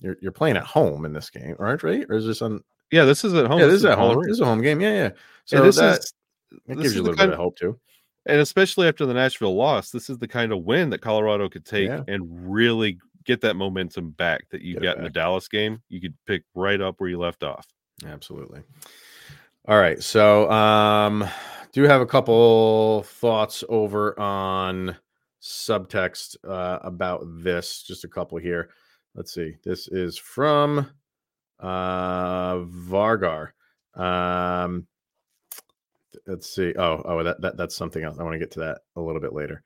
you're, 0.00 0.16
you're 0.20 0.32
playing 0.32 0.56
at 0.56 0.64
home 0.64 1.04
in 1.04 1.12
this 1.12 1.30
game 1.30 1.56
aren't 1.58 1.82
right 1.82 2.06
or 2.08 2.16
is 2.16 2.26
this 2.26 2.40
on 2.42 2.62
Yeah, 2.90 3.04
this 3.04 3.24
is 3.24 3.34
at 3.34 3.46
home. 3.46 3.58
yeah 3.60 3.66
this 3.66 3.76
is 3.76 3.84
at 3.84 3.98
home 3.98 4.22
this 4.22 4.32
is 4.32 4.40
a 4.40 4.44
home 4.46 4.62
game 4.62 4.80
yeah 4.80 4.92
yeah 4.94 5.10
so 5.44 5.58
And 5.58 5.66
this 5.66 5.76
that, 5.76 5.98
is 6.00 6.12
that 6.66 6.66
this 6.76 6.82
gives 6.82 6.94
you 6.94 7.02
a 7.02 7.04
little 7.04 7.16
bit 7.16 7.30
of 7.30 7.36
hope 7.36 7.56
too 7.56 7.78
and 8.26 8.40
especially 8.40 8.86
after 8.88 9.06
the 9.06 9.14
Nashville 9.14 9.54
loss, 9.56 9.90
this 9.90 10.10
is 10.10 10.18
the 10.18 10.28
kind 10.28 10.52
of 10.52 10.62
win 10.64 10.90
that 10.90 11.00
Colorado 11.00 11.48
could 11.48 11.64
take 11.64 11.88
Yeah. 11.88 12.02
and 12.08 12.22
really 12.52 12.98
get 13.24 13.40
that 13.40 13.56
momentum 13.56 14.10
back 14.10 14.46
that 14.50 14.60
you 14.60 14.74
Get 14.74 14.82
got 14.82 14.96
in 14.98 15.04
the. 15.04 15.08
Dallas 15.10 15.48
game. 15.48 15.80
You 15.88 15.98
could 15.98 16.14
pick 16.26 16.42
right 16.54 16.78
up 16.78 16.96
where 17.00 17.08
you 17.08 17.18
left 17.18 17.42
off. 17.42 17.66
Absolutely. 18.06 18.60
All 19.68 19.78
right. 19.78 20.02
So 20.02 20.50
um 20.50 21.28
do 21.72 21.82
have 21.82 22.00
a 22.00 22.06
couple 22.06 23.02
thoughts 23.02 23.62
over 23.68 24.18
on 24.18 24.96
subtext 25.42 26.36
uh 26.42 26.78
about 26.80 27.22
this. 27.42 27.82
Just 27.82 28.02
a 28.04 28.08
couple 28.08 28.38
here. 28.38 28.70
Let's 29.14 29.34
see. 29.34 29.56
This 29.64 29.86
is 29.88 30.16
from 30.16 30.90
uh 31.60 32.54
Vargar. 32.54 33.50
Um 33.94 34.86
let's 36.26 36.48
see. 36.48 36.72
Oh, 36.78 37.02
oh 37.04 37.22
that, 37.22 37.38
that 37.42 37.58
that's 37.58 37.76
something 37.76 38.02
else. 38.02 38.18
I 38.18 38.22
want 38.22 38.32
to 38.32 38.38
get 38.38 38.52
to 38.52 38.60
that 38.60 38.78
a 38.96 39.02
little 39.02 39.20
bit 39.20 39.34
later. 39.34 39.62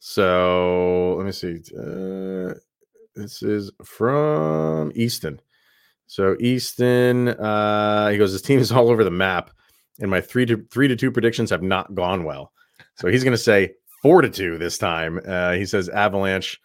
So 0.00 1.14
let 1.16 1.26
me 1.26 1.30
see. 1.30 1.60
Uh 1.78 2.54
this 3.14 3.44
is 3.44 3.70
from 3.84 4.90
Easton. 4.96 5.40
So 6.06 6.36
Easton, 6.38 7.28
uh, 7.28 8.08
he 8.10 8.18
goes, 8.18 8.32
his 8.32 8.42
team 8.42 8.60
is 8.60 8.70
all 8.72 8.90
over 8.90 9.04
the 9.04 9.10
map, 9.10 9.50
and 10.00 10.10
my 10.10 10.20
three 10.20 10.46
to 10.46 10.64
three 10.70 10.88
to 10.88 10.96
two 10.96 11.10
predictions 11.10 11.50
have 11.50 11.62
not 11.62 11.94
gone 11.94 12.24
well. 12.24 12.52
So 12.96 13.08
he's 13.08 13.24
going 13.24 13.36
to 13.36 13.38
say 13.38 13.74
four 14.02 14.22
to 14.22 14.28
two 14.28 14.58
this 14.58 14.78
time. 14.78 15.20
Uh, 15.26 15.52
he 15.52 15.66
says 15.66 15.88
Avalanche 15.88 16.60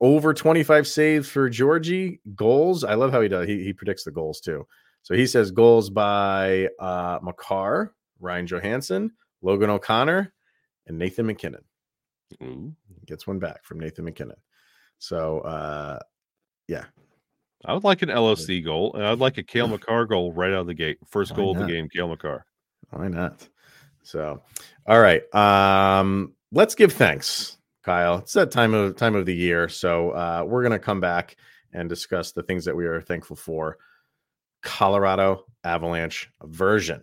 over 0.00 0.34
25 0.34 0.86
saves 0.88 1.28
for 1.28 1.48
Georgiev 1.48 2.14
goals. 2.34 2.82
I 2.82 2.94
love 2.94 3.12
how 3.12 3.20
he 3.20 3.28
does. 3.28 3.46
He, 3.46 3.62
he 3.62 3.72
predicts 3.72 4.04
the 4.04 4.10
goals 4.10 4.40
too. 4.40 4.66
So 5.02 5.14
he 5.14 5.26
says 5.26 5.50
goals 5.50 5.90
by 5.90 6.68
uh, 6.78 7.18
Makar, 7.22 7.94
Ryan 8.20 8.46
Johansen, 8.46 9.10
Logan 9.42 9.70
O'Connor, 9.70 10.32
and 10.86 10.98
Nathan 10.98 11.26
MacKinnon. 11.26 11.64
Gets 13.06 13.26
one 13.26 13.38
back 13.38 13.64
from 13.64 13.78
Nathan 13.78 14.04
MacKinnon. 14.04 14.36
So 14.98 15.40
uh, 15.40 15.98
yeah, 16.68 16.84
I 17.64 17.74
would 17.74 17.84
like 17.84 18.02
an 18.02 18.08
LOC 18.08 18.64
goal, 18.64 18.94
and 18.94 19.04
I'd 19.04 19.18
like 19.18 19.38
a 19.38 19.42
Cale 19.42 19.68
Makar 19.68 20.06
goal 20.06 20.32
right 20.32 20.52
out 20.52 20.60
of 20.60 20.66
the 20.66 20.74
gate. 20.74 20.98
First 21.06 21.32
Why 21.32 21.36
goal 21.36 21.52
of 21.52 21.58
the 21.58 21.72
game, 21.72 21.88
Cale 21.88 22.08
Makar. 22.08 22.44
Why 22.90 23.08
not? 23.08 23.48
So, 24.02 24.42
all 24.86 25.00
right. 25.00 25.22
Um, 25.34 26.34
let's 26.50 26.74
give 26.74 26.92
thanks, 26.92 27.56
Kyle. 27.84 28.18
It's 28.18 28.32
that 28.32 28.50
time 28.50 28.74
of 28.74 28.96
time 28.96 29.14
of 29.14 29.26
the 29.26 29.34
year, 29.34 29.68
so 29.68 30.10
uh, 30.10 30.44
we're 30.46 30.62
gonna 30.62 30.78
come 30.78 31.00
back 31.00 31.36
and 31.72 31.88
discuss 31.88 32.32
the 32.32 32.42
things 32.42 32.64
that 32.64 32.76
we 32.76 32.86
are 32.86 33.00
thankful 33.00 33.36
for. 33.36 33.78
Colorado 34.62 35.44
Avalanche 35.64 36.30
version. 36.42 37.02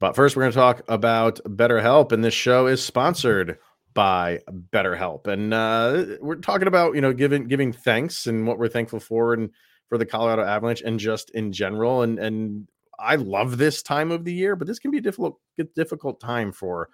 But 0.00 0.14
first, 0.14 0.36
we're 0.36 0.42
going 0.42 0.52
to 0.52 0.58
talk 0.58 0.82
about 0.88 1.40
BetterHelp, 1.44 2.12
and 2.12 2.22
this 2.22 2.34
show 2.34 2.66
is 2.66 2.82
sponsored 2.82 3.58
by 3.98 4.38
BetterHelp. 4.72 5.26
And 5.26 5.52
uh, 5.52 6.04
we're 6.20 6.36
talking 6.36 6.68
about 6.68 6.94
you 6.94 7.00
know 7.00 7.12
giving 7.12 7.48
giving 7.48 7.72
thanks 7.72 8.28
and 8.28 8.46
what 8.46 8.56
we're 8.56 8.68
thankful 8.68 9.00
for, 9.00 9.34
and 9.34 9.50
for 9.88 9.98
the 9.98 10.06
Colorado 10.06 10.44
Avalanche, 10.44 10.82
and 10.82 11.00
just 11.00 11.30
in 11.30 11.50
general. 11.50 12.02
And 12.02 12.16
and 12.20 12.68
I 13.00 13.16
love 13.16 13.58
this 13.58 13.82
time 13.82 14.12
of 14.12 14.24
the 14.24 14.32
year, 14.32 14.54
but 14.54 14.68
this 14.68 14.78
can 14.78 14.92
be 14.92 14.98
a 14.98 15.00
difficult 15.00 15.40
difficult 15.74 16.20
time 16.20 16.52
for 16.52 16.90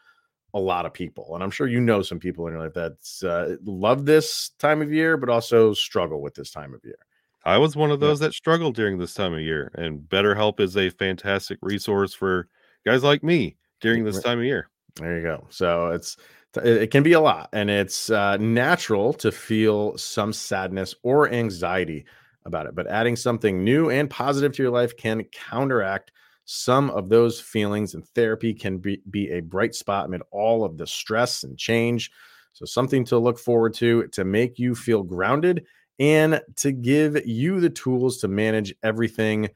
a 0.54 0.58
lot 0.58 0.86
of 0.86 0.94
people. 0.94 1.34
And 1.34 1.44
I'm 1.44 1.50
sure 1.50 1.66
you 1.66 1.78
know 1.78 2.00
some 2.00 2.18
people 2.18 2.46
in 2.46 2.54
your 2.54 2.62
life 2.62 2.72
that's 2.72 3.22
uh, 3.22 3.56
love 3.66 4.06
this 4.06 4.52
time 4.58 4.80
of 4.80 4.90
year, 4.90 5.18
but 5.18 5.28
also 5.28 5.74
struggle 5.74 6.22
with 6.22 6.34
this 6.34 6.50
time 6.50 6.72
of 6.72 6.80
year. 6.84 6.96
I 7.44 7.58
was 7.58 7.76
one 7.76 7.90
of 7.90 8.00
those 8.00 8.20
that 8.20 8.32
struggled 8.32 8.76
during 8.76 8.96
this 8.96 9.12
time 9.12 9.34
of 9.34 9.40
year, 9.40 9.70
and 9.74 10.00
BetterHelp 10.00 10.58
is 10.58 10.74
a 10.78 10.88
fantastic 10.88 11.58
resource 11.60 12.14
for 12.14 12.48
guys 12.86 13.04
like 13.04 13.22
me 13.22 13.56
during 13.82 14.04
this 14.04 14.22
time 14.22 14.38
of 14.38 14.46
year. 14.46 14.70
There 14.96 15.18
you 15.18 15.22
go. 15.22 15.46
So 15.50 15.88
it's 15.88 16.16
it 16.56 16.90
can 16.90 17.02
be 17.02 17.12
a 17.12 17.20
lot, 17.20 17.48
and 17.52 17.70
it's 17.70 18.10
uh, 18.10 18.36
natural 18.36 19.12
to 19.14 19.32
feel 19.32 19.96
some 19.98 20.32
sadness 20.32 20.94
or 21.02 21.30
anxiety 21.30 22.04
about 22.44 22.66
it. 22.66 22.74
But 22.74 22.86
adding 22.86 23.16
something 23.16 23.64
new 23.64 23.90
and 23.90 24.08
positive 24.08 24.52
to 24.52 24.62
your 24.62 24.72
life 24.72 24.96
can 24.96 25.24
counteract 25.24 26.12
some 26.44 26.90
of 26.90 27.08
those 27.08 27.40
feelings, 27.40 27.94
and 27.94 28.06
therapy 28.08 28.52
can 28.52 28.78
be, 28.78 29.00
be 29.10 29.30
a 29.30 29.40
bright 29.40 29.74
spot 29.74 30.06
amid 30.06 30.22
all 30.30 30.64
of 30.64 30.76
the 30.76 30.86
stress 30.86 31.42
and 31.42 31.58
change. 31.58 32.10
So 32.52 32.64
something 32.64 33.04
to 33.06 33.18
look 33.18 33.38
forward 33.38 33.74
to 33.74 34.06
to 34.08 34.24
make 34.24 34.58
you 34.58 34.74
feel 34.74 35.02
grounded 35.02 35.64
and 35.98 36.40
to 36.56 36.72
give 36.72 37.26
you 37.26 37.60
the 37.60 37.70
tools 37.70 38.18
to 38.18 38.28
manage 38.28 38.74
everything 38.82 39.48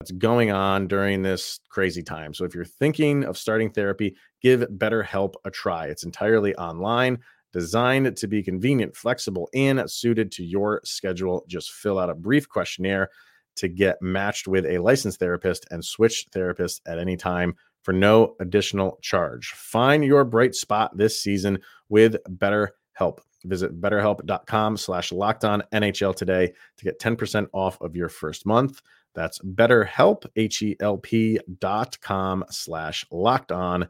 that's 0.00 0.12
going 0.12 0.52
on 0.52 0.86
during 0.86 1.22
this 1.22 1.58
crazy 1.68 2.02
time. 2.02 2.32
So 2.32 2.44
if 2.44 2.54
you're 2.54 2.64
thinking 2.64 3.24
of 3.24 3.36
starting 3.36 3.70
therapy, 3.70 4.16
give 4.40 4.60
BetterHelp 4.60 5.34
a 5.44 5.50
try. 5.50 5.86
It's 5.86 6.04
entirely 6.04 6.54
online, 6.54 7.18
designed 7.52 8.16
to 8.16 8.28
be 8.28 8.42
convenient, 8.42 8.94
flexible, 8.94 9.48
and 9.54 9.90
suited 9.90 10.30
to 10.32 10.44
your 10.44 10.80
schedule. 10.84 11.44
Just 11.48 11.72
fill 11.72 11.98
out 11.98 12.10
a 12.10 12.14
brief 12.14 12.48
questionnaire 12.48 13.10
to 13.56 13.66
get 13.66 14.00
matched 14.00 14.46
with 14.46 14.66
a 14.66 14.78
licensed 14.78 15.18
therapist 15.18 15.66
and 15.72 15.84
switch 15.84 16.26
therapist 16.32 16.80
at 16.86 17.00
any 17.00 17.16
time 17.16 17.56
for 17.82 17.92
no 17.92 18.36
additional 18.38 19.00
charge. 19.02 19.50
Find 19.56 20.04
your 20.04 20.24
bright 20.24 20.54
spot 20.54 20.96
this 20.96 21.20
season 21.20 21.58
with 21.88 22.16
BetterHelp. 22.28 23.18
Visit 23.44 23.80
betterhelp.com 23.80 24.76
slash 24.76 25.10
locked 25.10 25.44
on 25.44 25.62
NHL 25.72 26.14
today 26.14 26.52
to 26.76 26.84
get 26.84 27.00
10% 27.00 27.48
off 27.52 27.80
of 27.80 27.96
your 27.96 28.08
first 28.08 28.46
month. 28.46 28.80
That's 29.14 29.38
betterhelp, 29.40 30.26
H-E-L-P 30.36 31.40
dot 31.58 32.00
com 32.00 32.44
slash 32.50 33.04
locked 33.10 33.52
on 33.52 33.88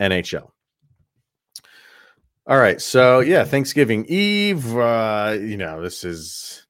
NHL. 0.00 0.50
All 2.48 2.58
right. 2.58 2.80
So 2.80 3.20
yeah, 3.20 3.44
Thanksgiving 3.44 4.04
Eve. 4.06 4.76
Uh, 4.76 5.36
you 5.40 5.56
know, 5.56 5.82
this 5.82 6.04
is 6.04 6.66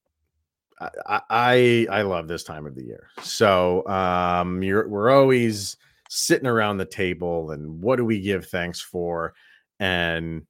I, 0.81 1.21
I 1.29 1.87
I 1.91 2.03
love 2.03 2.29
this 2.29 2.45
time 2.45 2.67
of 2.67 2.75
the 2.75 2.85
year. 2.85 3.09
So 3.23 3.87
um 3.87 4.61
we're 4.61 5.11
always 5.11 5.77
sitting 6.09 6.47
around 6.47 6.79
the 6.79 6.87
table 6.87 7.51
and 7.51 7.83
what 7.83 7.97
do 7.97 8.05
we 8.05 8.21
give 8.21 8.47
thanks 8.47 8.81
for? 8.81 9.35
And 9.79 10.47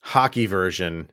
hockey 0.00 0.46
version, 0.46 1.10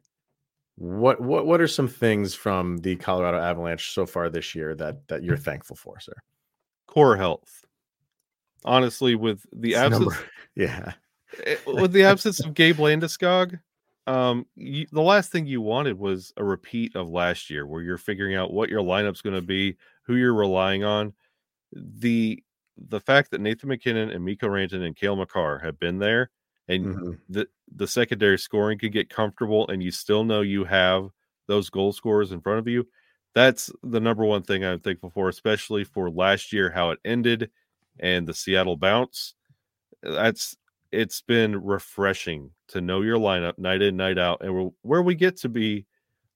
what 0.76 1.22
what 1.22 1.46
what 1.46 1.62
are 1.62 1.68
some 1.68 1.88
things 1.88 2.34
from 2.34 2.78
the 2.78 2.96
Colorado 2.96 3.38
Avalanche 3.40 3.92
so 3.94 4.06
far 4.06 4.30
this 4.30 4.56
year 4.56 4.76
that 4.76 5.08
that 5.08 5.24
you're 5.24 5.38
thankful 5.38 5.76
for, 5.76 6.00
sir? 6.00 6.14
Core 6.88 7.18
health. 7.18 7.66
Honestly, 8.64 9.16
with 9.16 9.46
the 9.54 9.76
absence 9.76 10.00
number- 10.00 10.18
yeah. 10.56 10.94
eh, 11.46 11.56
with 11.66 11.92
the 11.92 12.04
absence 12.04 12.40
of 12.40 12.54
Gabe 12.54 12.78
Landeskog, 12.78 13.60
um, 14.08 14.46
you, 14.56 14.86
the 14.92 15.02
last 15.02 15.32
thing 15.32 15.46
you 15.46 15.62
wanted 15.62 15.98
was 15.98 16.34
a 16.38 16.44
repeat 16.44 16.96
of 16.96 17.10
last 17.10 17.50
year, 17.50 17.66
where 17.66 17.82
you're 17.82 17.98
figuring 17.98 18.36
out 18.36 18.54
what 18.54 18.70
your 18.70 18.82
lineup's 18.82 19.22
going 19.22 19.36
to 19.36 19.42
be, 19.42 19.78
who 20.04 20.16
you're 20.16 20.34
relying 20.34 20.84
on. 20.84 21.14
The 21.74 22.44
the 22.78 23.00
fact 23.00 23.32
that 23.32 23.42
Nathan 23.42 23.70
MacKinnon 23.70 24.10
and 24.10 24.26
Mikko 24.26 24.48
Ranton 24.48 24.84
and 24.84 24.96
Cale 24.96 25.16
Makar 25.16 25.60
have 25.60 25.80
been 25.80 26.00
there, 26.00 26.32
and 26.72 26.92
Mhm. 26.96 27.22
the 27.30 27.48
the 27.76 27.88
secondary 27.88 28.38
scoring 28.40 28.80
could 28.80 28.94
get 28.94 29.10
comfortable, 29.10 29.68
and 29.70 29.84
you 29.84 29.92
still 29.92 30.24
know 30.26 30.42
you 30.42 30.66
have 30.66 31.10
those 31.48 31.70
goal 31.70 31.94
scorers 31.94 32.32
in 32.34 32.42
front 32.42 32.60
of 32.60 32.68
you. 32.68 32.88
That's 33.36 33.72
the 33.84 34.00
number 34.02 34.26
one 34.26 34.44
thing 34.44 34.66
I'm 34.66 34.80
thankful 34.82 35.10
for, 35.12 35.30
especially 35.30 35.84
for 35.86 36.10
last 36.12 36.54
year 36.54 36.72
how 36.72 36.92
it 36.92 37.00
ended 37.06 37.52
and 38.00 38.28
the 38.28 38.34
Seattle 38.34 38.78
bounce. 38.78 39.36
That's 40.04 40.58
it's 40.92 41.22
been 41.22 41.62
refreshing 41.64 42.52
to 42.70 42.82
know 42.82 43.02
your 43.02 43.18
lineup 43.18 43.58
night 43.58 43.82
in, 43.82 43.96
night 43.98 44.18
out, 44.20 44.42
and 44.44 44.54
we're, 44.54 44.72
where 44.82 45.02
we 45.02 45.16
get 45.16 45.38
to 45.38 45.50
be 45.50 45.86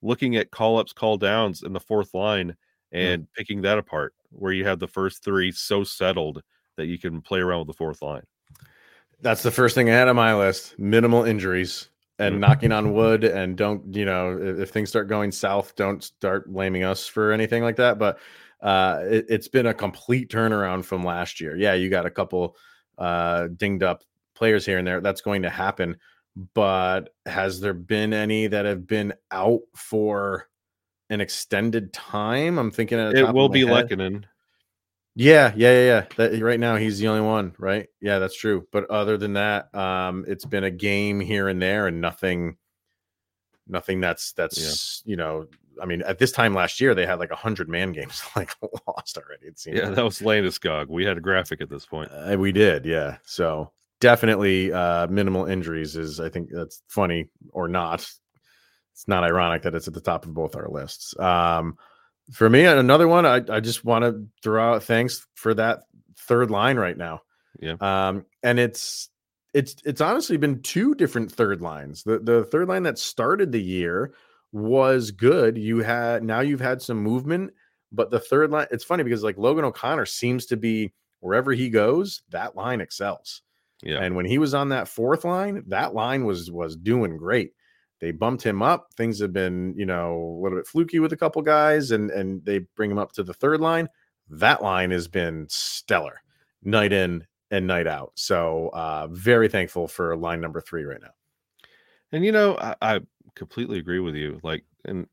looking 0.01 0.37
at 0.37 0.51
call 0.51 0.77
ups, 0.79 0.93
call 0.93 1.17
downs 1.17 1.63
in 1.63 1.73
the 1.73 1.79
fourth 1.79 2.13
line 2.13 2.55
and 2.91 3.27
picking 3.33 3.61
that 3.63 3.77
apart, 3.79 4.13
where 4.31 4.53
you 4.53 4.65
have 4.65 4.79
the 4.79 4.87
first 4.87 5.23
three 5.23 5.51
so 5.51 5.83
settled 5.83 6.41
that 6.77 6.85
you 6.87 6.97
can 6.99 7.21
play 7.21 7.39
around 7.41 7.59
with 7.59 7.67
the 7.69 7.73
fourth 7.73 8.01
line. 8.01 8.23
That's 9.25 9.41
the 9.41 9.49
first 9.49 9.73
thing 9.73 9.89
I 9.89 9.93
had 9.93 10.07
on 10.07 10.15
my 10.15 10.35
list. 10.35 10.77
Minimal 10.77 11.23
injuries 11.23 11.89
and 12.19 12.35
Mhm. 12.35 12.39
knocking 12.41 12.71
on 12.71 12.93
wood. 12.93 13.23
And 13.23 13.57
don't, 13.57 13.91
you 13.95 14.05
know, 14.05 14.37
if, 14.39 14.59
if 14.59 14.69
things 14.69 14.87
start 14.89 15.07
going 15.07 15.31
south, 15.31 15.75
don't 15.75 16.03
start 16.03 16.47
blaming 16.53 16.83
us 16.83 17.07
for 17.07 17.31
anything 17.31 17.63
like 17.63 17.75
that. 17.77 17.97
But 17.97 18.19
uh, 18.61 18.99
it, 19.03 19.25
it's 19.27 19.47
been 19.47 19.65
a 19.65 19.73
complete 19.73 20.29
turnaround 20.29 20.85
from 20.85 21.03
last 21.03 21.41
year. 21.41 21.57
Yeah, 21.57 21.73
you 21.73 21.89
got 21.89 22.05
a 22.05 22.11
couple 22.11 22.55
uh, 22.99 23.47
dinged 23.47 23.81
up 23.81 24.03
players 24.35 24.63
here 24.63 24.77
and 24.77 24.85
there. 24.85 25.01
That's 25.01 25.21
going 25.21 25.41
to 25.41 25.49
happen. 25.49 25.97
But 26.53 27.09
has 27.25 27.59
there 27.59 27.73
been 27.73 28.13
any 28.13 28.45
that 28.45 28.65
have 28.65 28.85
been 28.85 29.11
out 29.31 29.61
for 29.75 30.49
an 31.09 31.19
extended 31.19 31.93
time? 31.93 32.59
I'm 32.59 32.69
thinking 32.69 32.99
at 32.99 33.13
the 33.13 33.17
It 33.17 33.21
top 33.21 33.29
of 33.29 33.35
will 33.35 33.49
be 33.49 33.61
head. 33.61 34.27
Yeah, 35.15 35.53
yeah, 35.55 35.71
yeah, 35.71 35.85
yeah. 35.85 36.05
That, 36.17 36.41
right 36.41 36.59
now 36.59 36.75
he's 36.75 36.99
the 36.99 37.07
only 37.07 37.21
one, 37.21 37.53
right? 37.57 37.87
Yeah, 38.01 38.19
that's 38.19 38.35
true. 38.35 38.67
But 38.71 38.89
other 38.89 39.17
than 39.17 39.33
that, 39.33 39.73
um, 39.73 40.25
it's 40.27 40.45
been 40.45 40.65
a 40.65 40.71
game 40.71 41.21
here 41.21 41.47
and 41.47 41.61
there, 41.61 41.87
and 41.87 42.01
nothing, 42.01 42.57
nothing 43.67 44.01
that's 44.01 44.33
that's 44.33 45.01
you 45.05 45.15
know. 45.15 45.47
I 45.81 45.85
mean, 45.85 46.01
at 46.03 46.19
this 46.19 46.31
time 46.31 46.53
last 46.53 46.79
year, 46.79 46.95
they 46.95 47.05
had 47.05 47.19
like 47.19 47.31
a 47.31 47.35
hundred 47.35 47.69
man 47.69 47.91
games 47.93 48.21
like 48.35 48.53
lost 48.87 49.17
already. 49.17 49.47
It 49.47 49.57
seems. 49.59 49.77
Yeah, 49.77 49.89
that 49.89 50.03
was 50.03 50.19
Landeskog. 50.19 50.87
We 50.89 51.05
had 51.05 51.17
a 51.17 51.21
graphic 51.21 51.61
at 51.61 51.69
this 51.69 51.85
point. 51.85 52.11
Uh, 52.11 52.35
we 52.37 52.51
did, 52.51 52.85
yeah. 52.85 53.17
So 53.23 53.71
definitely 54.01 54.71
uh 54.73 55.07
minimal 55.07 55.45
injuries 55.45 55.95
is 55.95 56.19
I 56.19 56.29
think 56.29 56.49
that's 56.51 56.83
funny 56.89 57.29
or 57.51 57.67
not. 57.67 58.01
It's 58.93 59.07
not 59.07 59.23
ironic 59.23 59.63
that 59.63 59.75
it's 59.75 59.87
at 59.87 59.93
the 59.93 60.01
top 60.01 60.25
of 60.25 60.33
both 60.33 60.55
our 60.55 60.69
lists. 60.69 61.17
Um 61.19 61.77
for 62.31 62.49
me, 62.49 62.65
another 62.65 63.07
one, 63.07 63.25
I, 63.25 63.41
I 63.49 63.59
just 63.59 63.85
want 63.85 64.03
to 64.03 64.27
throw 64.41 64.73
out 64.73 64.83
thanks 64.83 65.25
for 65.35 65.53
that 65.53 65.83
third 66.17 66.49
line 66.49 66.77
right 66.77 66.97
now. 66.97 67.21
Yeah. 67.59 67.75
Um, 67.79 68.25
and 68.43 68.59
it's 68.59 69.09
it's 69.53 69.75
it's 69.85 70.01
honestly 70.01 70.37
been 70.37 70.61
two 70.61 70.95
different 70.95 71.31
third 71.31 71.61
lines. 71.61 72.03
The 72.03 72.19
the 72.19 72.43
third 72.45 72.67
line 72.67 72.83
that 72.83 72.99
started 72.99 73.51
the 73.51 73.61
year 73.61 74.13
was 74.51 75.11
good. 75.11 75.57
You 75.57 75.79
had 75.79 76.23
now 76.23 76.41
you've 76.41 76.61
had 76.61 76.81
some 76.81 76.97
movement, 76.97 77.53
but 77.91 78.11
the 78.11 78.19
third 78.19 78.51
line, 78.51 78.67
it's 78.71 78.83
funny 78.83 79.03
because 79.03 79.23
like 79.23 79.37
Logan 79.37 79.65
O'Connor 79.65 80.05
seems 80.05 80.45
to 80.47 80.57
be 80.57 80.93
wherever 81.19 81.53
he 81.53 81.69
goes, 81.69 82.23
that 82.29 82.55
line 82.55 82.81
excels. 82.81 83.41
Yeah. 83.81 83.99
And 83.99 84.15
when 84.15 84.25
he 84.25 84.37
was 84.37 84.53
on 84.53 84.69
that 84.69 84.87
fourth 84.87 85.25
line, 85.25 85.63
that 85.67 85.93
line 85.93 86.25
was 86.25 86.51
was 86.51 86.75
doing 86.75 87.17
great. 87.17 87.53
They 87.99 88.11
bumped 88.11 88.43
him 88.43 88.61
up. 88.61 88.93
Things 88.97 89.19
have 89.19 89.33
been, 89.33 89.73
you 89.77 89.85
know, 89.85 90.37
a 90.37 90.41
little 90.41 90.57
bit 90.57 90.67
fluky 90.67 90.99
with 90.99 91.13
a 91.13 91.17
couple 91.17 91.41
guys, 91.41 91.91
and 91.91 92.11
and 92.11 92.43
they 92.45 92.59
bring 92.75 92.91
him 92.91 92.97
up 92.97 93.13
to 93.13 93.23
the 93.23 93.33
third 93.33 93.61
line. 93.61 93.87
That 94.29 94.61
line 94.61 94.91
has 94.91 95.07
been 95.07 95.47
stellar, 95.49 96.21
night 96.63 96.91
in 96.91 97.25
and 97.51 97.67
night 97.67 97.87
out. 97.87 98.11
So 98.15 98.69
uh 98.73 99.07
very 99.11 99.47
thankful 99.47 99.87
for 99.87 100.15
line 100.17 100.41
number 100.41 100.61
three 100.61 100.83
right 100.83 101.01
now. 101.01 101.13
And 102.11 102.25
you 102.25 102.31
know, 102.31 102.57
I, 102.57 102.75
I 102.81 102.99
completely 103.35 103.79
agree 103.79 103.99
with 103.99 104.15
you. 104.15 104.39
Like, 104.43 104.63
and 104.85 105.07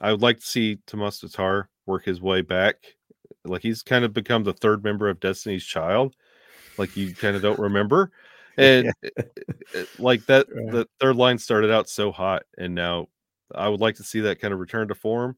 I 0.00 0.10
would 0.10 0.22
like 0.22 0.40
to 0.40 0.46
see 0.46 0.76
Tomas 0.86 1.20
Tatar 1.20 1.68
work 1.86 2.04
his 2.04 2.20
way 2.20 2.40
back. 2.40 2.76
Like 3.44 3.62
he's 3.62 3.82
kind 3.82 4.04
of 4.04 4.12
become 4.12 4.44
the 4.44 4.52
third 4.52 4.82
member 4.82 5.08
of 5.08 5.20
Destiny's 5.20 5.64
Child. 5.64 6.16
Like 6.78 6.96
you 6.96 7.14
kind 7.14 7.36
of 7.36 7.42
don't 7.42 7.58
remember. 7.58 8.10
And 8.58 8.92
it- 9.02 9.32
it- 9.74 9.88
like 10.00 10.24
that, 10.26 10.46
Right. 10.54 10.70
the 10.72 10.88
third 11.00 11.16
line 11.16 11.38
started 11.38 11.70
out 11.70 11.88
so 11.88 12.12
hot, 12.12 12.44
and 12.58 12.74
now 12.74 13.08
I 13.54 13.68
would 13.68 13.80
like 13.80 13.96
to 13.96 14.02
see 14.04 14.20
that 14.20 14.40
kind 14.40 14.54
of 14.54 14.60
return 14.60 14.88
to 14.88 14.94
form. 14.94 15.36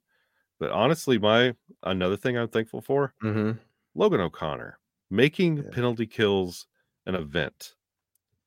But 0.58 0.70
honestly, 0.70 1.18
my 1.18 1.54
another 1.82 2.16
thing 2.16 2.36
I'm 2.38 2.48
thankful 2.48 2.80
for 2.80 3.14
Mm-hmm. 3.22 3.52
Logan 3.94 4.20
O'Connor 4.20 4.78
making 5.10 5.58
Yeah. 5.58 5.62
penalty 5.72 6.06
kills 6.06 6.66
an 7.06 7.14
event. 7.14 7.74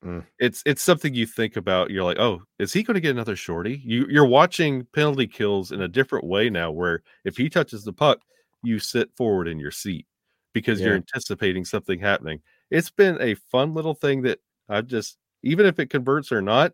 Mm. 0.04 0.26
It's 0.40 0.64
it's 0.66 0.82
something 0.82 1.14
you 1.14 1.26
think 1.26 1.56
about. 1.58 1.90
You're 1.92 2.04
like, 2.06 2.20
oh, 2.20 2.42
is 2.58 2.72
he 2.74 2.84
going 2.84 2.96
to 2.96 3.02
get 3.02 3.12
another 3.12 3.36
shorty? 3.36 3.82
You 3.84 4.08
you're 4.10 4.26
watching 4.26 4.86
penalty 4.94 5.28
kills 5.28 5.72
in 5.72 5.82
a 5.82 5.88
different 5.88 6.26
way 6.26 6.50
now. 6.50 6.72
Where 6.72 7.04
if 7.26 7.36
he 7.38 7.50
touches 7.50 7.84
the 7.84 7.94
puck, 7.94 8.22
you 8.64 8.80
sit 8.80 9.10
forward 9.18 9.48
in 9.48 9.60
your 9.60 9.72
seat 9.72 10.06
because 10.54 10.80
you're 10.82 10.96
anticipating 10.96 11.66
something 11.66 12.00
happening. 12.00 12.42
It's 12.72 12.90
been 12.90 13.22
a 13.22 13.36
fun 13.36 13.74
little 13.74 13.94
thing 13.94 14.22
that 14.24 14.40
I've 14.70 14.88
just 14.88 15.18
even 15.44 15.66
if 15.66 15.80
it 15.80 15.90
converts 15.90 16.32
or 16.32 16.42
not, 16.42 16.74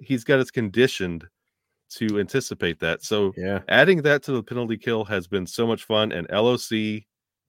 he's 0.00 0.24
got 0.24 0.38
us 0.40 0.50
conditioned 0.50 1.26
to 1.96 2.18
anticipate 2.18 2.80
that. 2.80 3.02
So 3.04 3.32
Yeah. 3.36 3.60
adding 3.68 4.02
that 4.02 4.22
to 4.24 4.32
the 4.32 4.42
penalty 4.42 4.76
kill 4.78 5.04
has 5.04 5.26
been 5.26 5.46
so 5.46 5.66
much 5.66 5.84
fun 5.84 6.12
and 6.12 6.26
LOC 6.30 7.04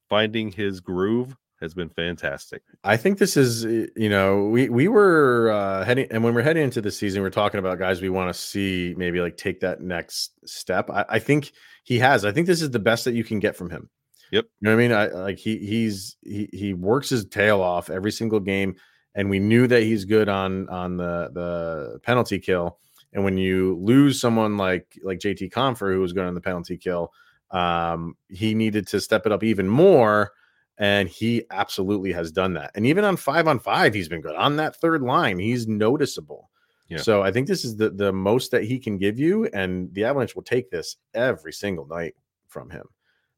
finding 0.10 0.52
his 0.52 0.82
groove 0.82 1.36
has 1.62 1.74
been 1.74 1.90
fantastic. 1.90 2.62
I 2.84 2.98
think 2.98 3.18
this 3.18 3.38
is, 3.38 3.66
uh, 3.66 3.88
you 3.96 4.10
know, 4.10 4.44
we 4.44 4.68
we 4.70 4.88
were 4.90 5.50
uh, 5.52 5.86
heading, 5.86 6.06
and 6.12 6.22
when 6.24 6.34
we're 6.36 6.42
heading 6.44 6.64
into 6.64 6.82
the 6.82 6.92
season, 6.92 7.22
we're 7.22 7.30
talking 7.30 7.60
about 7.60 7.80
guys 7.80 8.02
we 8.02 8.10
want 8.10 8.32
to 8.32 8.40
see 8.40 8.94
maybe 8.98 9.22
like 9.22 9.38
take 9.38 9.62
that 9.62 9.80
next 9.82 10.32
step. 10.46 10.90
I, 10.90 11.06
I 11.08 11.20
think 11.20 11.54
he 11.86 11.98
has. 12.00 12.26
I 12.26 12.32
think 12.34 12.46
this 12.46 12.62
is 12.62 12.72
the 12.72 12.78
best 12.80 13.06
that 13.06 13.14
you 13.16 13.24
can 13.24 13.40
get 13.40 13.56
from 13.56 13.70
him. 13.70 13.90
Yep. 14.32 14.46
You 14.60 14.66
know 14.70 14.76
what 14.76 14.84
I 14.84 14.88
mean? 14.88 14.92
I 14.92 15.08
like 15.08 15.38
he 15.40 15.58
he's 15.60 16.18
he 16.24 16.50
he 16.52 16.74
works 16.74 17.10
his 17.10 17.26
tail 17.26 17.62
off 17.62 17.90
every 17.90 18.12
single 18.12 18.42
game, 18.42 18.76
and 19.16 19.30
we 19.30 19.40
knew 19.40 19.68
that 19.68 19.84
he's 19.84 20.06
good 20.06 20.30
on 20.30 20.70
on 20.70 20.98
the 20.98 21.30
the 21.34 22.00
penalty 22.04 22.40
kill. 22.40 22.78
And 23.14 23.24
when 23.24 23.38
you 23.38 23.78
lose 23.82 24.20
someone 24.20 24.58
like 24.58 25.00
like 25.04 25.20
JT 25.20 25.52
Compher, 25.52 25.94
who 25.94 26.02
was 26.02 26.14
good 26.14 26.26
on 26.26 26.36
the 26.36 26.42
penalty 26.42 26.78
kill, 26.78 27.14
um, 27.52 28.16
he 28.28 28.54
needed 28.54 28.88
to 28.88 29.02
step 29.02 29.26
it 29.26 29.32
up 29.32 29.44
even 29.44 29.68
more 29.68 30.32
and 30.78 31.08
he 31.08 31.44
absolutely 31.52 32.12
has 32.12 32.32
done 32.32 32.54
that. 32.54 32.72
And 32.76 32.86
even 32.86 33.04
on 33.04 33.16
five 33.16 33.48
on 33.48 33.60
five, 33.60 33.94
he's 33.94 34.10
been 34.10 34.22
good. 34.22 34.36
On 34.36 34.58
that 34.58 34.76
third 34.76 35.02
line, 35.02 35.40
he's 35.40 35.68
noticeable. 35.68 36.50
Yeah. 36.90 36.98
So 36.98 37.24
I 37.24 37.32
think 37.32 37.48
this 37.48 37.66
is 37.66 37.78
the 37.78 37.90
the 37.90 38.12
most 38.12 38.52
that 38.52 38.64
he 38.64 38.78
can 38.78 38.98
give 38.98 39.18
you, 39.18 39.46
and 39.54 39.94
the 39.94 40.04
Avalanche 40.04 40.36
will 40.36 40.44
take 40.44 40.70
this 40.70 40.98
every 41.14 41.54
single 41.54 41.88
night 41.88 42.16
from 42.48 42.70
him. 42.70 42.88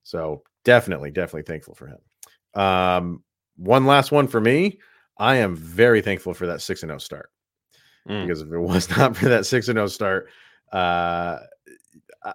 So 0.03 0.43
definitely, 0.63 1.11
definitely 1.11 1.43
thankful 1.43 1.75
for 1.75 1.87
him. 1.87 2.61
Um, 2.61 3.23
one 3.55 3.85
last 3.85 4.11
one 4.11 4.27
for 4.27 4.41
me. 4.41 4.79
I 5.19 5.37
am 5.37 5.55
very 5.55 6.01
thankful 6.01 6.33
for 6.33 6.47
that 6.47 6.61
six 6.61 6.83
and 6.83 6.89
zero 6.89 6.99
start 6.99 7.29
Mm. 8.07 8.25
because 8.25 8.41
if 8.41 8.51
it 8.51 8.59
was 8.59 8.89
not 8.97 9.17
for 9.17 9.29
that 9.29 9.45
six 9.45 9.67
and 9.67 9.77
zero 9.77 9.87
start, 9.87 10.29
uh, 10.71 11.39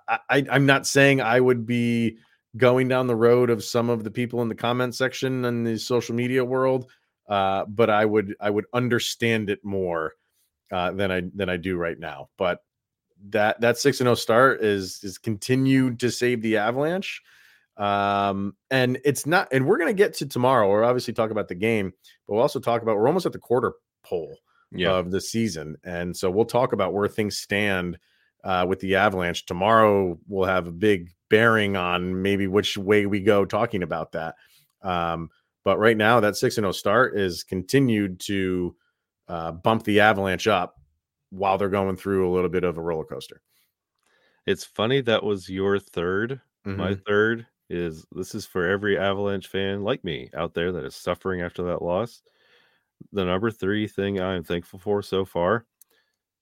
I, 0.09 0.19
I, 0.29 0.47
I'm 0.51 0.67
not 0.67 0.87
saying 0.87 1.21
I 1.21 1.41
would 1.41 1.67
be 1.67 2.19
going 2.57 2.89
down 2.89 3.07
the 3.07 3.17
road 3.17 3.49
of 3.51 3.65
some 3.65 3.89
of 3.89 4.05
the 4.05 4.11
people 4.11 4.43
in 4.43 4.49
the 4.49 4.55
comment 4.55 4.95
section 4.95 5.45
in 5.45 5.65
the 5.65 5.79
social 5.79 6.15
media 6.15 6.45
world, 6.45 6.91
uh, 7.29 7.65
but 7.67 7.89
I 7.89 8.05
would 8.05 8.35
I 8.41 8.51
would 8.51 8.67
understand 8.75 9.49
it 9.49 9.65
more 9.65 10.13
uh, 10.71 10.93
than 10.93 11.11
I 11.11 11.23
than 11.35 11.49
I 11.49 11.57
do 11.57 11.77
right 11.77 11.99
now. 11.99 12.29
But 12.37 12.59
that 13.31 13.61
that 13.61 13.79
six 13.79 14.01
and 14.01 14.07
zero 14.07 14.15
start 14.15 14.63
is 14.63 15.01
is 15.03 15.17
continued 15.19 16.01
to 16.01 16.11
save 16.11 16.43
the 16.43 16.59
Avalanche. 16.59 17.23
Um, 17.77 18.55
and 18.71 18.99
it's 19.05 19.27
not, 19.27 19.49
and 19.53 19.67
we're 19.67 19.79
gonna 19.79 19.93
get 19.93 20.15
to 20.15 20.27
tomorrow. 20.27 20.69
We're 20.69 20.85
obviously 20.85 21.15
talk 21.15 21.31
about 21.31 21.49
the 21.49 21.55
game, 21.55 21.93
but 22.27 22.35
we'll 22.35 22.43
also 22.43 22.61
talk 22.61 22.83
about 22.83 22.97
we're 22.97 23.07
almost 23.09 23.27
at 23.27 23.33
the 23.33 23.39
quarter 23.39 23.73
pole 24.05 24.37
Yeah. 24.71 24.93
of 24.93 25.11
the 25.11 25.21
season, 25.21 25.77
and 25.85 26.17
so 26.17 26.31
we'll 26.31 26.45
talk 26.45 26.73
about 26.73 26.93
where 26.93 27.09
things 27.09 27.37
stand 27.39 27.99
uh, 28.45 28.67
with 28.69 28.81
the 28.81 28.97
Avalanche 28.97 29.47
tomorrow. 29.47 30.19
we'll 30.29 30.49
have 30.49 30.67
a 30.67 30.73
big 30.73 31.11
bearing 31.31 31.77
on 31.77 32.21
maybe 32.23 32.47
which 32.47 32.77
way 32.77 33.07
we 33.07 33.21
go 33.21 33.45
talking 33.45 33.83
about 33.83 34.13
that. 34.13 34.35
Um, 34.83 35.31
but 35.65 35.79
right 35.79 35.97
now, 35.97 36.19
that 36.21 36.37
six 36.37 36.59
and 36.59 36.65
zero 36.65 36.73
start 36.73 37.17
is 37.17 37.45
continued 37.45 38.19
to 38.21 38.75
uh, 39.29 39.53
bump 39.53 39.85
the 39.85 40.01
Avalanche 40.01 40.49
up 40.49 40.75
while 41.31 41.57
they're 41.57 41.69
going 41.69 41.97
through 41.97 42.29
a 42.29 42.35
little 42.35 42.51
bit 42.51 42.65
of 42.65 42.77
a 42.77 42.83
roller 42.83 43.05
coaster. 43.05 43.41
It's 44.45 44.65
funny 44.65 45.01
that 45.03 45.23
was 45.23 45.49
your 45.49 45.79
3rd 45.79 46.41
My 46.65 46.95
Mhm. 46.95 47.05
third 47.07 47.47
is 47.73 48.07
this 48.13 48.35
is 48.35 48.47
for 48.47 48.69
every 48.69 48.99
Avalanche 48.99 49.49
fan 49.49 49.83
like 49.83 50.05
me 50.05 50.31
out 50.37 50.55
there 50.55 50.71
that 50.73 50.85
is 50.85 50.95
suffering 50.95 51.41
after 51.41 51.63
that 51.65 51.83
loss. 51.83 52.23
The 53.13 53.25
number 53.25 53.51
three 53.51 53.89
thing 53.89 54.21
I 54.21 54.35
am 54.37 54.45
thankful 54.45 54.79
for 54.79 55.03
so 55.03 55.25
far 55.25 55.67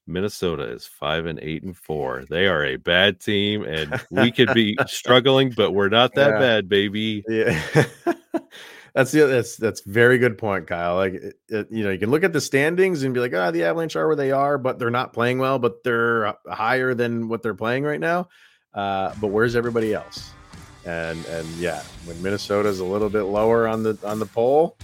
Minnesota 0.06 0.64
is 0.64 0.86
five 0.86 1.26
and 1.26 1.38
eight 1.40 1.62
and 1.62 1.76
four. 1.76 2.24
They 2.28 2.46
are 2.48 2.64
a 2.64 2.76
bad 2.76 3.20
team, 3.20 3.62
and 3.62 4.00
we 4.10 4.32
could 4.32 4.52
be 4.54 4.76
struggling, 4.86 5.50
but 5.50 5.70
we're 5.70 5.88
not 5.88 6.14
that 6.16 6.30
Yeah. 6.32 6.38
bad, 6.38 6.68
baby. 6.68 7.24
Yeah. 7.28 7.62
That's 8.92 9.12
the 9.12 9.20
that's 9.26 9.56
that's 9.56 9.82
very 9.82 10.18
good 10.18 10.36
point, 10.36 10.66
Kyle. 10.66 10.96
Like 10.96 11.14
it, 11.14 11.34
it- 11.48 11.68
you 11.70 11.84
know, 11.84 11.90
you 11.90 11.98
can 11.98 12.10
look 12.10 12.24
at 12.24 12.32
the 12.32 12.40
standings 12.40 13.04
and 13.04 13.14
be 13.14 13.20
like, 13.20 13.32
ah, 13.32 13.52
the 13.52 13.62
Avalanche 13.62 13.94
are 13.94 14.08
where 14.08 14.16
they 14.16 14.32
are, 14.32 14.58
but 14.58 14.80
they're 14.80 14.90
not 14.90 15.12
playing 15.12 15.38
well, 15.38 15.60
but 15.60 15.84
they're 15.84 16.26
uh, 16.26 16.32
higher 16.50 16.92
than 16.92 17.28
what 17.28 17.40
they're 17.40 17.54
playing 17.54 17.84
right 17.84 18.00
now. 18.00 18.28
Uh, 18.74 19.14
but 19.20 19.28
where's 19.28 19.54
everybody 19.54 19.94
else? 19.94 20.32
And 20.86 21.24
and 21.26 21.46
yeah, 21.56 21.82
when 22.06 22.20
Minnesota's 22.22 22.80
a 22.80 22.84
little 22.84 23.10
bit 23.10 23.22
lower 23.24 23.68
on 23.68 23.82
the 23.82 23.98
on 24.04 24.18
the 24.18 24.26
poll, 24.26 24.76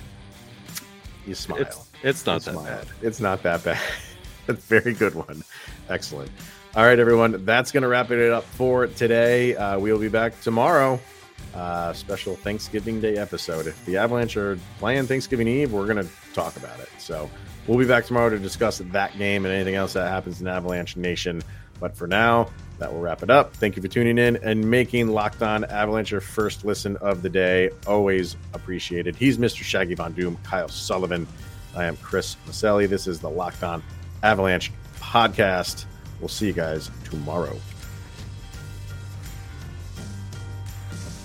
you 1.27 1.35
smile. 1.35 1.61
It's 1.61 1.79
it's 2.03 2.27
not 2.27 2.35
You 2.47 2.53
that 2.53 2.53
smile. 2.53 2.65
bad. 2.65 2.87
It's 3.03 3.21
not 3.21 3.43
that 3.43 3.65
bad. 3.65 3.81
That's 4.47 4.65
very 4.67 4.93
good 4.95 5.15
one. 5.15 5.43
Excellent. 5.89 6.31
All 6.77 6.85
right, 6.85 6.99
everyone. 6.99 7.45
That's 7.45 7.73
going 7.73 7.83
to 7.83 7.89
wrap 7.89 8.11
it 8.11 8.31
up 8.33 8.45
for 8.45 8.87
today. 8.87 9.57
Uh, 9.57 9.79
we'll 9.79 9.99
be 9.99 10.09
back 10.09 10.39
tomorrow. 10.43 11.01
Uh, 11.55 11.93
special 11.95 12.37
Thanksgiving 12.37 13.01
Day 13.01 13.17
episode. 13.17 13.67
If 13.67 13.83
the 13.87 13.97
Avalanche 13.97 14.37
are 14.37 14.59
playing 14.79 15.07
Thanksgiving 15.07 15.49
Eve, 15.49 15.73
we're 15.73 15.87
going 15.87 16.05
to 16.07 16.13
talk 16.35 16.55
about 16.59 16.79
it. 16.81 16.91
So 16.99 17.31
we'll 17.67 17.79
be 17.79 17.87
back 17.87 18.05
tomorrow 18.05 18.29
to 18.29 18.39
discuss 18.39 18.79
that 18.79 19.17
game 19.17 19.47
and 19.47 19.55
anything 19.55 19.75
else 19.75 19.95
that 19.95 20.07
happens 20.09 20.43
in 20.43 20.47
Avalanche 20.49 20.97
Nation. 20.99 21.43
But 21.81 21.97
for 21.97 22.07
now, 22.07 22.51
that 22.79 22.93
will 22.93 23.01
wrap 23.01 23.23
it 23.23 23.31
up. 23.31 23.55
Thank 23.55 23.77
you 23.77 23.83
for 23.83 23.89
tuning 23.89 24.19
in 24.19 24.37
and 24.37 24.71
making 24.71 25.09
Locked 25.09 25.43
On 25.43 25.65
Avalanche 25.65 26.11
your 26.11 26.21
first 26.21 26.65
listen 26.65 26.97
of 26.99 27.23
the 27.23 27.29
day. 27.29 27.71
Always 27.87 28.37
appreciated. 28.53 29.17
He's 29.17 29.39
Mr. 29.39 29.63
Shaggy 29.63 29.95
Von 29.95 30.13
Doom, 30.13 30.37
Kyle 30.45 30.69
Sullivan. 30.69 31.27
I 31.75 31.85
am 31.85 31.97
Chris 31.99 32.37
Maselli. 32.47 32.89
This 32.89 33.07
is 33.07 33.21
the 33.21 33.31
Locked 33.31 33.63
On 33.63 33.83
Avalanche 34.23 34.73
podcast. 35.01 35.85
We'll 36.21 36.29
see 36.29 36.47
you 36.47 36.53
guys 36.53 36.91
tomorrow. 37.05 37.57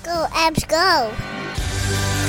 Go, 0.03 0.27
Avs, 0.31 0.67
go. 0.67 2.20